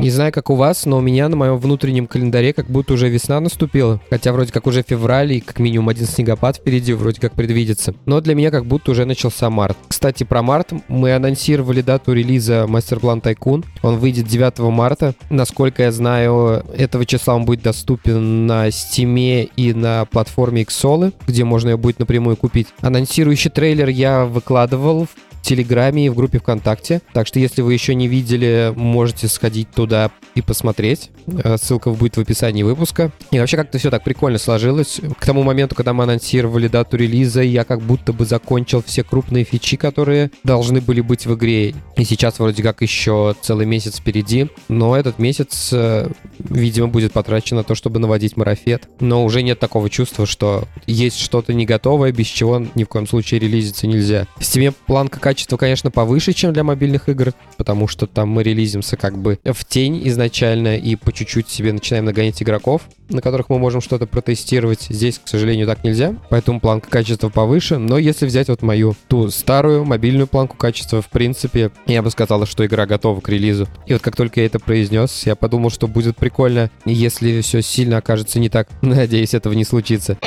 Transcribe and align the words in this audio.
Не 0.00 0.08
знаю, 0.08 0.32
как 0.32 0.48
у 0.48 0.54
вас, 0.54 0.86
но 0.86 0.96
у 0.96 1.00
меня 1.02 1.28
на 1.28 1.36
моем 1.36 1.58
внутреннем 1.58 2.06
календаре 2.06 2.54
как 2.54 2.70
будто 2.70 2.94
уже 2.94 3.10
весна 3.10 3.38
наступила. 3.38 4.00
Хотя 4.08 4.32
вроде 4.32 4.50
как 4.50 4.66
уже 4.66 4.82
февраль 4.82 5.34
и 5.34 5.40
как 5.40 5.58
минимум 5.58 5.90
один 5.90 6.06
снегопад 6.06 6.56
впереди 6.56 6.94
вроде 6.94 7.20
как 7.20 7.34
предвидится. 7.34 7.94
Но 8.06 8.22
для 8.22 8.34
меня 8.34 8.50
как 8.50 8.64
будто 8.64 8.92
уже 8.92 9.04
начался 9.04 9.50
март. 9.50 9.76
Кстати, 9.88 10.24
про 10.24 10.40
март 10.40 10.72
мы 10.88 11.14
анонсировали 11.14 11.82
дату 11.82 12.14
релиза 12.14 12.64
Masterplan 12.66 13.20
Tycoon. 13.20 13.66
Он 13.82 13.98
выйдет 13.98 14.26
9 14.26 14.60
марта. 14.70 15.14
Насколько 15.28 15.82
я 15.82 15.92
знаю, 15.92 16.64
этого 16.74 17.04
числа 17.04 17.34
он 17.34 17.44
будет 17.44 17.60
доступен 17.60 18.46
на 18.46 18.68
Steam 18.68 19.50
и 19.54 19.74
на 19.74 20.06
платформе 20.06 20.62
Xsolla, 20.62 21.12
где 21.26 21.44
можно 21.44 21.68
ее 21.68 21.76
будет 21.76 21.98
напрямую 21.98 22.38
купить. 22.38 22.68
Анонсирующий 22.80 23.50
трейлер 23.50 23.88
я 23.90 24.24
выкладывал 24.24 25.04
в 25.04 25.29
Телеграме 25.42 26.06
и 26.06 26.08
в 26.08 26.14
группе 26.14 26.38
ВКонтакте. 26.38 27.02
Так 27.12 27.26
что, 27.26 27.38
если 27.38 27.62
вы 27.62 27.72
еще 27.72 27.94
не 27.94 28.08
видели, 28.08 28.72
можете 28.76 29.28
сходить 29.28 29.70
туда 29.70 30.10
и 30.34 30.42
посмотреть. 30.42 31.10
Э, 31.26 31.56
ссылка 31.60 31.90
будет 31.90 32.16
в 32.16 32.20
описании 32.20 32.62
выпуска. 32.62 33.10
И 33.30 33.38
вообще 33.38 33.56
как-то 33.56 33.78
все 33.78 33.90
так 33.90 34.04
прикольно 34.04 34.38
сложилось. 34.38 35.00
К 35.18 35.26
тому 35.26 35.42
моменту, 35.42 35.74
когда 35.74 35.92
мы 35.92 36.04
анонсировали 36.04 36.68
дату 36.68 36.96
релиза, 36.96 37.42
я 37.42 37.64
как 37.64 37.80
будто 37.80 38.12
бы 38.12 38.24
закончил 38.24 38.82
все 38.82 39.02
крупные 39.02 39.44
фичи, 39.44 39.76
которые 39.76 40.30
должны 40.44 40.80
были 40.80 41.00
быть 41.00 41.26
в 41.26 41.34
игре. 41.34 41.74
И 41.96 42.04
сейчас 42.04 42.38
вроде 42.38 42.62
как 42.62 42.82
еще 42.82 43.34
целый 43.40 43.66
месяц 43.66 43.98
впереди. 43.98 44.48
Но 44.68 44.96
этот 44.96 45.18
месяц, 45.18 45.70
э, 45.72 46.08
видимо, 46.38 46.88
будет 46.88 47.12
потрачен 47.12 47.56
на 47.56 47.64
то, 47.64 47.74
чтобы 47.74 47.98
наводить 47.98 48.36
марафет. 48.36 48.88
Но 49.00 49.24
уже 49.24 49.42
нет 49.42 49.58
такого 49.58 49.90
чувства, 49.90 50.26
что 50.26 50.64
есть 50.86 51.18
что-то 51.18 51.52
не 51.52 51.66
готовое, 51.66 52.12
без 52.12 52.26
чего 52.26 52.62
ни 52.74 52.84
в 52.84 52.88
коем 52.88 53.06
случае 53.06 53.40
релизиться 53.40 53.86
нельзя. 53.86 54.26
В 54.36 54.42
Steam 54.42 54.74
планка 54.86 55.20
качество, 55.30 55.56
конечно, 55.56 55.92
повыше, 55.92 56.32
чем 56.32 56.52
для 56.52 56.64
мобильных 56.64 57.08
игр, 57.08 57.32
потому 57.56 57.86
что 57.86 58.08
там 58.08 58.30
мы 58.30 58.42
релизимся 58.42 58.96
как 58.96 59.16
бы 59.16 59.38
в 59.44 59.64
тень 59.64 60.08
изначально 60.08 60.76
и 60.76 60.96
по 60.96 61.12
чуть-чуть 61.12 61.48
себе 61.48 61.72
начинаем 61.72 62.06
нагонять 62.06 62.42
игроков, 62.42 62.82
на 63.08 63.22
которых 63.22 63.48
мы 63.48 63.60
можем 63.60 63.80
что-то 63.80 64.06
протестировать. 64.06 64.88
Здесь, 64.88 65.20
к 65.20 65.28
сожалению, 65.28 65.68
так 65.68 65.84
нельзя, 65.84 66.16
поэтому 66.30 66.58
планка 66.58 66.90
качества 66.90 67.28
повыше. 67.28 67.78
Но 67.78 67.96
если 67.96 68.26
взять 68.26 68.48
вот 68.48 68.62
мою 68.62 68.96
ту 69.06 69.30
старую 69.30 69.84
мобильную 69.84 70.26
планку 70.26 70.56
качества, 70.56 71.00
в 71.00 71.08
принципе, 71.10 71.70
я 71.86 72.02
бы 72.02 72.10
сказала, 72.10 72.44
что 72.44 72.66
игра 72.66 72.86
готова 72.86 73.20
к 73.20 73.28
релизу. 73.28 73.68
И 73.86 73.92
вот 73.92 74.02
как 74.02 74.16
только 74.16 74.40
я 74.40 74.46
это 74.46 74.58
произнес, 74.58 75.26
я 75.26 75.36
подумал, 75.36 75.70
что 75.70 75.86
будет 75.86 76.16
прикольно, 76.16 76.72
если 76.84 77.40
все 77.40 77.62
сильно 77.62 77.98
окажется 77.98 78.40
не 78.40 78.48
так. 78.48 78.68
Надеюсь, 78.82 79.34
этого 79.34 79.52
не 79.52 79.64
случится. 79.64 80.18